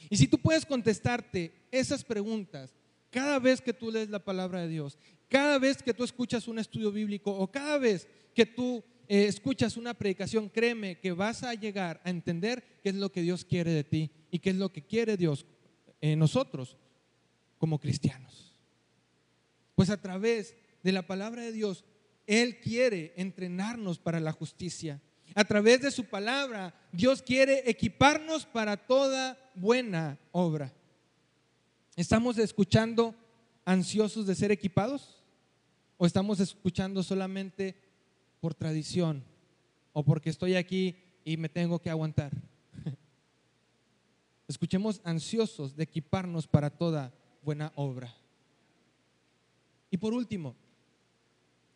Y 0.09 0.17
si 0.17 0.27
tú 0.27 0.37
puedes 0.37 0.65
contestarte 0.65 1.51
esas 1.71 2.03
preguntas 2.03 2.73
cada 3.09 3.39
vez 3.39 3.61
que 3.61 3.73
tú 3.73 3.91
lees 3.91 4.09
la 4.09 4.23
palabra 4.23 4.61
de 4.61 4.69
Dios, 4.69 4.97
cada 5.27 5.57
vez 5.59 5.81
que 5.81 5.93
tú 5.93 6.03
escuchas 6.03 6.47
un 6.47 6.59
estudio 6.59 6.91
bíblico 6.91 7.31
o 7.31 7.51
cada 7.51 7.77
vez 7.77 8.07
que 8.33 8.45
tú 8.45 8.83
eh, 9.07 9.25
escuchas 9.27 9.77
una 9.77 9.93
predicación, 9.93 10.49
créeme 10.49 10.99
que 10.99 11.13
vas 11.13 11.43
a 11.43 11.53
llegar 11.53 12.01
a 12.03 12.09
entender 12.09 12.79
qué 12.83 12.89
es 12.89 12.95
lo 12.95 13.11
que 13.11 13.21
Dios 13.21 13.45
quiere 13.45 13.71
de 13.71 13.83
ti 13.83 14.11
y 14.31 14.39
qué 14.39 14.49
es 14.49 14.55
lo 14.57 14.69
que 14.69 14.81
quiere 14.81 15.15
Dios 15.15 15.45
en 16.01 16.19
nosotros 16.19 16.77
como 17.57 17.79
cristianos. 17.79 18.53
Pues 19.75 19.89
a 19.89 20.01
través 20.01 20.55
de 20.83 20.91
la 20.91 21.07
palabra 21.07 21.43
de 21.43 21.51
Dios, 21.51 21.85
Él 22.25 22.59
quiere 22.59 23.13
entrenarnos 23.15 23.99
para 23.99 24.19
la 24.19 24.31
justicia. 24.31 25.01
A 25.35 25.45
través 25.45 25.81
de 25.81 25.91
su 25.91 26.05
palabra, 26.05 26.73
Dios 26.91 27.21
quiere 27.21 27.69
equiparnos 27.69 28.45
para 28.45 28.75
toda 28.75 29.37
buena 29.55 30.17
obra. 30.31 30.73
¿Estamos 31.95 32.37
escuchando 32.37 33.15
ansiosos 33.65 34.25
de 34.27 34.35
ser 34.35 34.51
equipados? 34.51 35.23
¿O 35.97 36.05
estamos 36.05 36.39
escuchando 36.39 37.03
solamente 37.03 37.75
por 38.39 38.53
tradición 38.53 39.23
o 39.93 40.03
porque 40.03 40.29
estoy 40.29 40.55
aquí 40.55 40.95
y 41.23 41.37
me 41.37 41.49
tengo 41.49 41.79
que 41.79 41.89
aguantar? 41.89 42.31
Escuchemos 44.47 45.01
ansiosos 45.03 45.75
de 45.75 45.83
equiparnos 45.83 46.47
para 46.47 46.69
toda 46.69 47.13
buena 47.43 47.71
obra. 47.75 48.13
Y 49.89 49.97
por 49.97 50.13
último, 50.13 50.55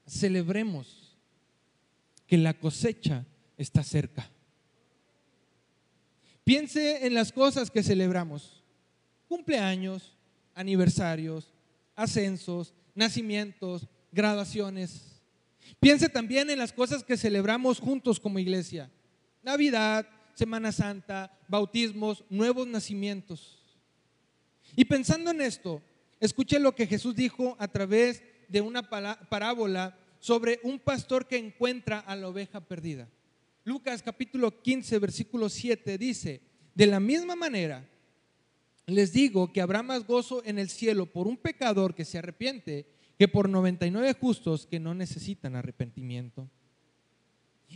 celebremos 0.05 1.17
que 2.27 2.37
la 2.37 2.53
cosecha 2.53 3.25
está 3.57 3.83
cerca. 3.83 4.29
Piense 6.43 7.05
en 7.05 7.13
las 7.13 7.31
cosas 7.31 7.69
que 7.69 7.83
celebramos. 7.83 8.63
Cumpleaños, 9.27 10.17
aniversarios, 10.55 11.53
ascensos, 11.95 12.73
nacimientos, 12.95 13.87
graduaciones. 14.11 15.10
Piense 15.79 16.09
también 16.09 16.49
en 16.49 16.59
las 16.59 16.73
cosas 16.73 17.03
que 17.03 17.17
celebramos 17.17 17.79
juntos 17.79 18.19
como 18.19 18.39
iglesia. 18.39 18.91
Navidad, 19.43 20.07
Semana 20.33 20.71
Santa, 20.71 21.31
bautismos, 21.47 22.23
nuevos 22.29 22.67
nacimientos. 22.67 23.59
Y 24.75 24.85
pensando 24.85 25.31
en 25.31 25.41
esto, 25.41 25.81
escuche 26.19 26.59
lo 26.59 26.75
que 26.75 26.87
Jesús 26.87 27.15
dijo 27.15 27.55
a 27.59 27.67
través 27.67 28.23
de 28.47 28.61
una 28.61 28.89
parábola 28.89 29.97
sobre 30.19 30.59
un 30.63 30.79
pastor 30.79 31.27
que 31.27 31.37
encuentra 31.37 31.99
a 31.99 32.15
la 32.15 32.27
oveja 32.27 32.61
perdida. 32.61 33.09
Lucas 33.63 34.01
capítulo 34.01 34.61
15, 34.61 34.99
versículo 34.99 35.49
7 35.49 35.97
dice, 35.97 36.41
de 36.73 36.87
la 36.87 36.99
misma 36.99 37.35
manera, 37.35 37.87
les 38.85 39.11
digo 39.13 39.51
que 39.51 39.61
habrá 39.61 39.83
más 39.83 40.05
gozo 40.05 40.41
en 40.45 40.59
el 40.59 40.69
cielo 40.69 41.05
por 41.05 41.27
un 41.27 41.37
pecador 41.37 41.93
que 41.93 42.05
se 42.05 42.17
arrepiente 42.17 42.87
que 43.21 43.27
por 43.27 43.47
99 43.47 44.15
justos 44.19 44.65
que 44.65 44.79
no 44.79 44.95
necesitan 44.95 45.55
arrepentimiento. 45.55 46.49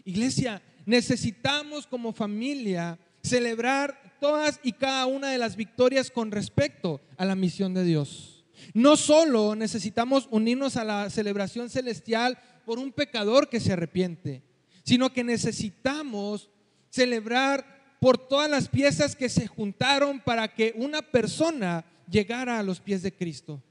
Iglesia, 0.04 0.60
necesitamos 0.88 1.86
como 1.86 2.14
familia 2.14 2.98
celebrar 3.22 4.18
todas 4.20 4.60
y 4.64 4.72
cada 4.72 5.06
una 5.06 5.30
de 5.30 5.38
las 5.38 5.56
victorias 5.56 6.10
con 6.10 6.32
respecto 6.32 7.00
a 7.16 7.26
la 7.26 7.36
misión 7.36 7.76
de 7.76 7.84
Dios. 7.84 8.44
No 8.74 8.98
solo 8.98 9.56
necesitamos 9.56 10.28
unirnos 10.32 10.78
a 10.78 10.84
la 10.84 11.12
celebración 11.12 11.70
celestial 11.70 12.40
por 12.66 12.80
un 12.80 12.92
pecador 12.92 13.48
que 13.48 13.60
se 13.60 13.74
arrepiente, 13.74 14.42
sino 14.84 15.14
que 15.14 15.24
necesitamos 15.24 16.50
celebrar 16.90 17.98
por 18.00 18.18
todas 18.18 18.50
las 18.50 18.68
piezas 18.68 19.16
que 19.16 19.30
se 19.30 19.46
juntaron 19.46 20.22
para 20.22 20.56
que 20.56 20.74
una 20.76 21.04
persona 21.04 21.86
llegara 22.10 22.58
a 22.58 22.64
los 22.64 22.80
pies 22.80 23.04
de 23.04 23.14
Cristo. 23.14 23.62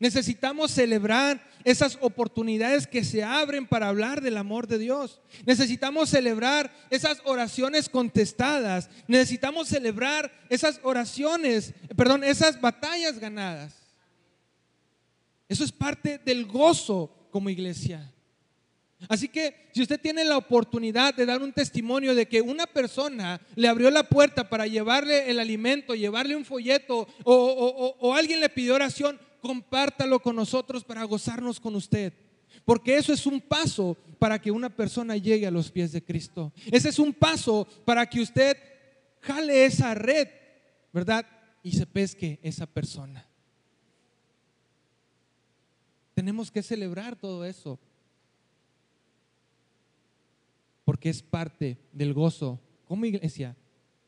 Necesitamos 0.00 0.70
celebrar 0.70 1.44
esas 1.64 1.98
oportunidades 2.00 2.86
que 2.86 3.02
se 3.02 3.24
abren 3.24 3.66
para 3.66 3.88
hablar 3.88 4.20
del 4.20 4.36
amor 4.36 4.66
de 4.68 4.78
Dios. 4.78 5.20
Necesitamos 5.44 6.10
celebrar 6.10 6.72
esas 6.90 7.20
oraciones 7.24 7.88
contestadas. 7.88 8.88
Necesitamos 9.08 9.68
celebrar 9.68 10.32
esas 10.48 10.80
oraciones, 10.82 11.74
perdón, 11.96 12.22
esas 12.22 12.60
batallas 12.60 13.18
ganadas. 13.18 13.74
Eso 15.48 15.64
es 15.64 15.72
parte 15.72 16.20
del 16.24 16.46
gozo 16.46 17.10
como 17.30 17.50
iglesia. 17.50 18.12
Así 19.08 19.28
que 19.28 19.68
si 19.72 19.82
usted 19.82 20.00
tiene 20.00 20.24
la 20.24 20.36
oportunidad 20.36 21.14
de 21.14 21.24
dar 21.24 21.40
un 21.40 21.52
testimonio 21.52 22.14
de 22.14 22.26
que 22.26 22.40
una 22.40 22.66
persona 22.66 23.40
le 23.54 23.68
abrió 23.68 23.90
la 23.90 24.08
puerta 24.08 24.48
para 24.48 24.66
llevarle 24.66 25.30
el 25.30 25.38
alimento, 25.38 25.94
llevarle 25.94 26.34
un 26.34 26.44
folleto 26.44 27.06
o, 27.22 28.14
alguien 28.14 28.40
le 28.40 28.48
pidió 28.48 28.74
oración, 28.74 29.18
compártalo 29.40 30.20
con 30.20 30.36
nosotros 30.36 30.84
para 30.84 31.04
gozarnos 31.04 31.60
con 31.60 31.74
usted. 31.74 32.12
Porque 32.64 32.96
eso 32.96 33.12
es 33.12 33.26
un 33.26 33.40
paso 33.40 33.96
para 34.18 34.40
que 34.40 34.50
una 34.50 34.68
persona 34.68 35.16
llegue 35.16 35.46
a 35.46 35.50
los 35.50 35.70
pies 35.70 35.92
de 35.92 36.02
Cristo. 36.02 36.52
Ese 36.66 36.88
es 36.88 36.98
un 36.98 37.12
paso 37.12 37.66
para 37.84 38.08
que 38.08 38.20
usted 38.20 38.56
jale 39.20 39.64
esa 39.64 39.94
red, 39.94 40.28
¿verdad? 40.92 41.26
Y 41.62 41.72
se 41.72 41.86
pesque 41.86 42.38
esa 42.42 42.66
persona. 42.66 43.26
Tenemos 46.14 46.50
que 46.50 46.62
celebrar 46.62 47.16
todo 47.16 47.44
eso 47.44 47.78
porque 50.84 51.10
es 51.10 51.22
parte 51.22 51.76
del 51.92 52.14
gozo 52.14 52.58
como 52.86 53.04
iglesia 53.04 53.54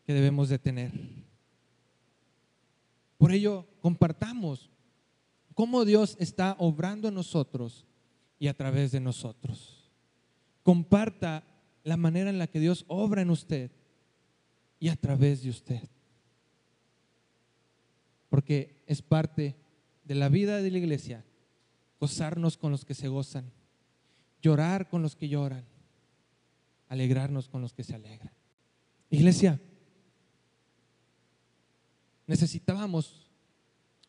que 0.06 0.14
debemos 0.14 0.48
de 0.48 0.58
tener. 0.58 0.92
Por 3.18 3.32
ello, 3.32 3.66
compartamos 3.82 4.70
cómo 5.60 5.84
Dios 5.84 6.16
está 6.18 6.56
obrando 6.58 7.08
en 7.08 7.14
nosotros 7.14 7.84
y 8.38 8.48
a 8.48 8.56
través 8.56 8.92
de 8.92 9.00
nosotros. 9.00 9.90
comparta 10.62 11.44
la 11.84 11.98
manera 11.98 12.30
en 12.30 12.38
la 12.38 12.46
que 12.46 12.60
Dios 12.60 12.86
obra 12.88 13.20
en 13.20 13.28
usted 13.28 13.70
y 14.78 14.88
a 14.88 14.96
través 14.96 15.42
de 15.42 15.50
usted. 15.50 15.82
Porque 18.30 18.82
es 18.86 19.02
parte 19.02 19.54
de 20.04 20.14
la 20.14 20.30
vida 20.30 20.62
de 20.62 20.70
la 20.70 20.78
iglesia 20.78 21.26
gozarnos 21.98 22.56
con 22.56 22.72
los 22.72 22.86
que 22.86 22.94
se 22.94 23.08
gozan, 23.08 23.52
llorar 24.40 24.88
con 24.88 25.02
los 25.02 25.14
que 25.14 25.28
lloran, 25.28 25.66
alegrarnos 26.88 27.50
con 27.50 27.60
los 27.60 27.74
que 27.74 27.84
se 27.84 27.94
alegran. 27.94 28.32
Iglesia, 29.10 29.60
necesitábamos 32.26 33.29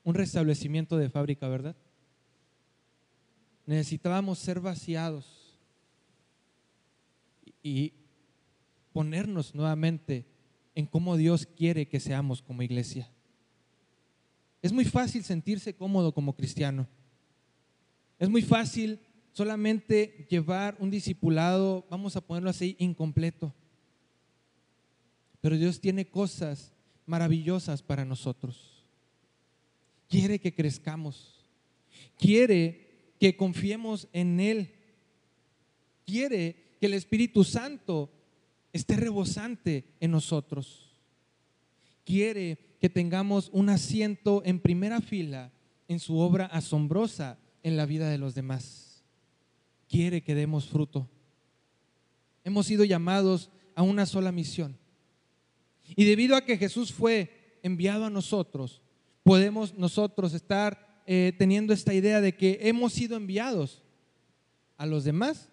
un 0.03 0.15
restablecimiento 0.15 0.97
de 0.97 1.09
fábrica, 1.09 1.47
¿verdad? 1.47 1.75
Necesitábamos 3.65 4.39
ser 4.39 4.59
vaciados 4.59 5.59
y 7.63 7.93
ponernos 8.93 9.53
nuevamente 9.53 10.25
en 10.75 10.85
cómo 10.85 11.17
Dios 11.17 11.45
quiere 11.45 11.87
que 11.87 11.99
seamos 11.99 12.41
como 12.41 12.63
iglesia. 12.63 13.09
Es 14.61 14.71
muy 14.71 14.85
fácil 14.85 15.23
sentirse 15.23 15.75
cómodo 15.75 16.13
como 16.13 16.35
cristiano. 16.35 16.87
Es 18.19 18.29
muy 18.29 18.41
fácil 18.41 18.99
solamente 19.31 20.27
llevar 20.29 20.75
un 20.79 20.91
discipulado, 20.91 21.85
vamos 21.89 22.15
a 22.15 22.21
ponerlo 22.21 22.49
así, 22.49 22.75
incompleto. 22.79 23.53
Pero 25.39 25.57
Dios 25.57 25.79
tiene 25.79 26.07
cosas 26.07 26.73
maravillosas 27.05 27.81
para 27.81 28.05
nosotros. 28.05 28.80
Quiere 30.11 30.39
que 30.39 30.53
crezcamos. 30.53 31.39
Quiere 32.17 33.13
que 33.17 33.37
confiemos 33.37 34.09
en 34.11 34.41
Él. 34.41 34.75
Quiere 36.05 36.75
que 36.81 36.87
el 36.87 36.95
Espíritu 36.95 37.45
Santo 37.45 38.11
esté 38.73 38.97
rebosante 38.97 39.85
en 40.01 40.11
nosotros. 40.11 40.97
Quiere 42.03 42.75
que 42.81 42.89
tengamos 42.89 43.49
un 43.53 43.69
asiento 43.69 44.41
en 44.43 44.59
primera 44.59 44.99
fila 44.99 45.53
en 45.87 45.99
su 45.99 46.17
obra 46.17 46.45
asombrosa 46.47 47.39
en 47.63 47.77
la 47.77 47.85
vida 47.85 48.09
de 48.09 48.17
los 48.17 48.35
demás. 48.35 49.05
Quiere 49.87 50.21
que 50.21 50.35
demos 50.35 50.67
fruto. 50.67 51.09
Hemos 52.43 52.65
sido 52.65 52.83
llamados 52.83 53.49
a 53.75 53.81
una 53.81 54.05
sola 54.05 54.33
misión. 54.33 54.77
Y 55.95 56.03
debido 56.03 56.35
a 56.35 56.43
que 56.43 56.57
Jesús 56.57 56.91
fue 56.91 57.59
enviado 57.63 58.03
a 58.03 58.09
nosotros, 58.09 58.80
podemos 59.23 59.73
nosotros 59.75 60.33
estar 60.33 61.01
eh, 61.05 61.33
teniendo 61.37 61.73
esta 61.73 61.93
idea 61.93 62.21
de 62.21 62.35
que 62.35 62.59
hemos 62.61 62.93
sido 62.93 63.17
enviados 63.17 63.81
a 64.77 64.85
los 64.85 65.03
demás 65.03 65.49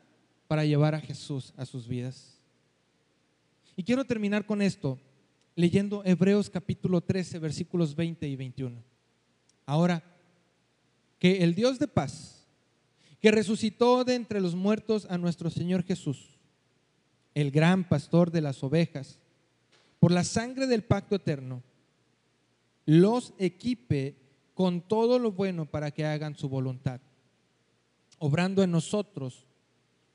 para 0.46 0.64
llevar 0.64 0.94
a 0.94 1.00
Jesús 1.00 1.52
a 1.56 1.66
sus 1.66 1.86
vidas. 1.86 2.38
Y 3.76 3.82
quiero 3.82 4.04
terminar 4.04 4.46
con 4.46 4.62
esto, 4.62 4.98
leyendo 5.54 6.02
Hebreos 6.04 6.50
capítulo 6.50 7.00
13, 7.00 7.38
versículos 7.38 7.94
20 7.94 8.26
y 8.26 8.36
21. 8.36 8.82
Ahora, 9.66 10.02
que 11.18 11.44
el 11.44 11.54
Dios 11.54 11.78
de 11.78 11.88
paz, 11.88 12.46
que 13.20 13.30
resucitó 13.30 14.04
de 14.04 14.14
entre 14.14 14.40
los 14.40 14.54
muertos 14.54 15.06
a 15.10 15.18
nuestro 15.18 15.50
Señor 15.50 15.84
Jesús, 15.84 16.38
el 17.34 17.50
gran 17.50 17.88
pastor 17.88 18.30
de 18.30 18.40
las 18.40 18.62
ovejas, 18.62 19.18
por 20.00 20.12
la 20.12 20.24
sangre 20.24 20.66
del 20.66 20.84
pacto 20.84 21.16
eterno, 21.16 21.62
los 22.88 23.34
equipe 23.38 24.16
con 24.54 24.80
todo 24.80 25.18
lo 25.18 25.32
bueno 25.32 25.66
para 25.66 25.90
que 25.90 26.06
hagan 26.06 26.34
su 26.34 26.48
voluntad, 26.48 27.02
obrando 28.18 28.62
en 28.62 28.70
nosotros 28.70 29.46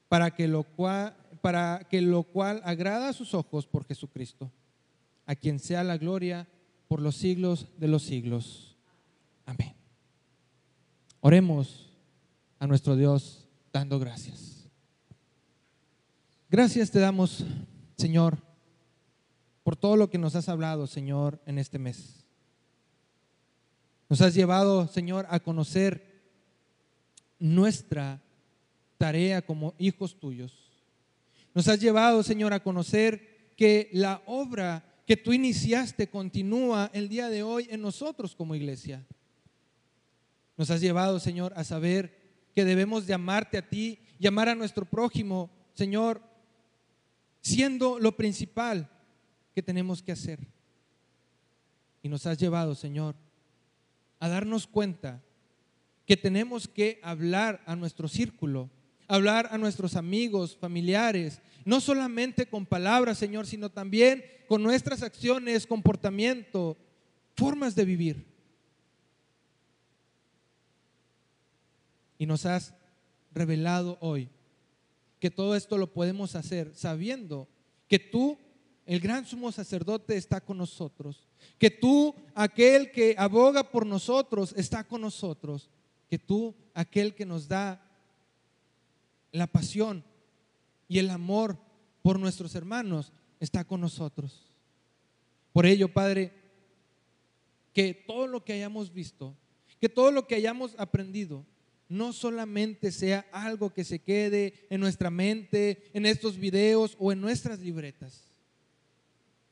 para 0.09 0.31
que 0.31 0.47
lo 0.47 0.63
cual, 0.63 1.15
para 1.41 1.87
que 1.87 2.01
lo 2.01 2.23
cual 2.23 2.63
agrada 2.65 3.09
a 3.09 3.13
sus 3.13 3.35
ojos 3.35 3.67
por 3.67 3.85
Jesucristo, 3.85 4.51
a 5.27 5.35
quien 5.35 5.59
sea 5.59 5.83
la 5.83 5.99
gloria 5.99 6.47
por 6.87 6.99
los 6.99 7.15
siglos 7.15 7.67
de 7.77 7.87
los 7.87 8.01
siglos. 8.01 8.75
Amén. 9.45 9.75
Oremos 11.21 11.93
a 12.57 12.65
nuestro 12.65 12.95
Dios 12.95 13.47
dando 13.71 13.99
gracias. 13.99 14.67
Gracias 16.49 16.89
te 16.89 16.99
damos, 16.99 17.45
Señor 17.97 18.41
por 19.63 19.77
todo 19.77 19.95
lo 19.95 20.09
que 20.09 20.17
nos 20.17 20.35
has 20.35 20.49
hablado, 20.49 20.87
Señor, 20.87 21.41
en 21.45 21.57
este 21.57 21.79
mes. 21.79 22.22
Nos 24.09 24.21
has 24.21 24.33
llevado, 24.33 24.87
Señor, 24.87 25.25
a 25.29 25.39
conocer 25.39 26.13
nuestra 27.39 28.21
tarea 28.97 29.41
como 29.41 29.73
hijos 29.77 30.19
tuyos. 30.19 30.71
Nos 31.53 31.67
has 31.67 31.79
llevado, 31.79 32.23
Señor, 32.23 32.53
a 32.53 32.63
conocer 32.63 33.53
que 33.55 33.89
la 33.91 34.21
obra 34.25 34.83
que 35.05 35.17
tú 35.17 35.33
iniciaste 35.33 36.09
continúa 36.09 36.89
el 36.93 37.09
día 37.09 37.29
de 37.29 37.43
hoy 37.43 37.67
en 37.69 37.81
nosotros 37.81 38.35
como 38.35 38.55
iglesia. 38.55 39.05
Nos 40.57 40.69
has 40.69 40.81
llevado, 40.81 41.19
Señor, 41.19 41.53
a 41.55 41.63
saber 41.63 42.23
que 42.53 42.65
debemos 42.65 43.05
de 43.05 43.13
amarte 43.13 43.57
a 43.57 43.67
ti 43.67 43.99
y 44.19 44.27
a 44.27 44.55
nuestro 44.55 44.85
prójimo, 44.85 45.49
Señor, 45.73 46.21
siendo 47.41 47.99
lo 47.99 48.15
principal 48.15 48.89
que 49.53 49.61
tenemos 49.61 50.01
que 50.01 50.13
hacer. 50.13 50.39
Y 52.01 52.09
nos 52.09 52.25
has 52.25 52.37
llevado, 52.37 52.75
Señor, 52.75 53.15
a 54.23 54.29
darnos 54.29 54.67
cuenta 54.67 55.21
que 56.05 56.15
tenemos 56.15 56.69
que 56.69 56.97
hablar 57.03 57.61
a 57.65 57.75
nuestro 57.75 58.07
círculo, 58.07 58.69
hablar 59.09 59.49
a 59.51 59.57
nuestros 59.57 59.97
amigos, 59.97 60.55
familiares, 60.55 61.41
no 61.65 61.81
solamente 61.81 62.45
con 62.45 62.65
palabras, 62.65 63.17
Señor, 63.17 63.45
sino 63.47 63.69
también 63.69 64.23
con 64.47 64.63
nuestras 64.63 65.03
acciones, 65.03 65.67
comportamiento, 65.67 66.77
formas 67.35 67.75
de 67.75 67.83
vivir. 67.83 68.25
Y 72.17 72.25
nos 72.25 72.45
has 72.45 72.73
revelado 73.33 73.97
hoy 73.99 74.29
que 75.19 75.31
todo 75.31 75.53
esto 75.53 75.77
lo 75.77 75.91
podemos 75.91 76.35
hacer 76.35 76.73
sabiendo 76.75 77.49
que 77.89 77.99
tú 77.99 78.39
el 78.85 78.99
gran 78.99 79.25
sumo 79.25 79.51
sacerdote 79.51 80.17
está 80.17 80.41
con 80.41 80.57
nosotros. 80.57 81.27
Que 81.57 81.69
tú, 81.69 82.13
aquel 82.35 82.91
que 82.91 83.15
aboga 83.17 83.71
por 83.71 83.85
nosotros, 83.85 84.53
está 84.57 84.83
con 84.83 85.01
nosotros. 85.01 85.69
Que 86.09 86.19
tú, 86.19 86.53
aquel 86.73 87.15
que 87.15 87.25
nos 87.25 87.47
da 87.47 87.81
la 89.31 89.47
pasión 89.47 90.03
y 90.87 90.99
el 90.99 91.09
amor 91.09 91.57
por 92.01 92.19
nuestros 92.19 92.53
hermanos, 92.55 93.11
está 93.39 93.63
con 93.63 93.79
nosotros. 93.79 94.51
Por 95.53 95.65
ello, 95.65 95.91
Padre, 95.91 96.33
que 97.73 97.93
todo 97.93 98.27
lo 98.27 98.43
que 98.43 98.53
hayamos 98.53 98.93
visto, 98.93 99.35
que 99.79 99.89
todo 99.89 100.11
lo 100.11 100.27
que 100.27 100.35
hayamos 100.35 100.75
aprendido, 100.77 101.45
no 101.87 102.11
solamente 102.11 102.91
sea 102.91 103.25
algo 103.31 103.73
que 103.73 103.83
se 103.83 103.99
quede 103.99 104.65
en 104.69 104.81
nuestra 104.81 105.09
mente, 105.09 105.89
en 105.93 106.05
estos 106.05 106.37
videos 106.37 106.95
o 106.99 107.11
en 107.11 107.21
nuestras 107.21 107.59
libretas, 107.59 108.32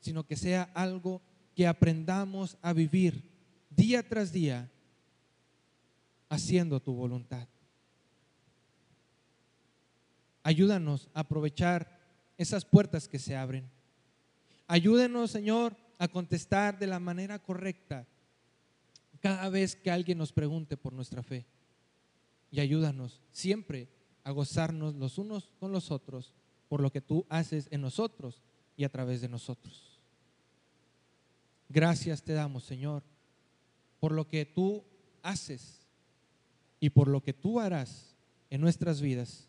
sino 0.02 0.26
que 0.26 0.36
sea 0.36 0.64
algo 0.74 1.22
que 1.54 1.66
aprendamos 1.66 2.58
a 2.60 2.74
vivir 2.74 3.22
día 3.70 4.06
tras 4.06 4.32
día 4.32 4.70
haciendo 6.28 6.80
tu 6.80 6.92
voluntad. 6.92 7.48
Ayúdanos 10.42 11.08
a 11.14 11.20
aprovechar 11.20 12.00
esas 12.36 12.64
puertas 12.64 13.06
que 13.06 13.18
se 13.18 13.36
abren. 13.36 13.70
Ayúdenos, 14.66 15.30
Señor, 15.30 15.76
a 15.98 16.08
contestar 16.08 16.78
de 16.78 16.88
la 16.88 16.98
manera 16.98 17.38
correcta 17.38 18.06
cada 19.20 19.48
vez 19.48 19.76
que 19.76 19.90
alguien 19.90 20.18
nos 20.18 20.32
pregunte 20.32 20.76
por 20.76 20.92
nuestra 20.92 21.22
fe. 21.22 21.46
Y 22.50 22.58
ayúdanos 22.58 23.20
siempre 23.30 23.88
a 24.24 24.32
gozarnos 24.32 24.96
los 24.96 25.16
unos 25.18 25.52
con 25.60 25.70
los 25.70 25.92
otros 25.92 26.34
por 26.68 26.80
lo 26.80 26.90
que 26.90 27.00
tú 27.00 27.24
haces 27.28 27.68
en 27.70 27.82
nosotros 27.82 28.42
y 28.76 28.84
a 28.84 28.88
través 28.88 29.20
de 29.20 29.28
nosotros. 29.28 29.91
Gracias 31.72 32.22
te 32.22 32.34
damos, 32.34 32.64
Señor, 32.64 33.02
por 33.98 34.12
lo 34.12 34.28
que 34.28 34.44
tú 34.44 34.84
haces 35.22 35.80
y 36.80 36.90
por 36.90 37.08
lo 37.08 37.22
que 37.22 37.32
tú 37.32 37.60
harás 37.60 38.14
en 38.50 38.60
nuestras 38.60 39.00
vidas, 39.00 39.48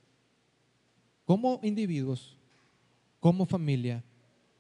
como 1.25 1.59
individuos, 1.63 2.37
como 3.19 3.45
familia 3.45 4.05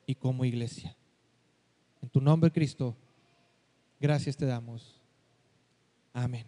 y 0.05 0.15
como 0.15 0.43
iglesia. 0.43 0.97
En 2.01 2.09
tu 2.09 2.19
nombre, 2.19 2.51
Cristo, 2.51 2.97
gracias 3.97 4.35
te 4.35 4.45
damos. 4.45 4.99
Amén. 6.11 6.45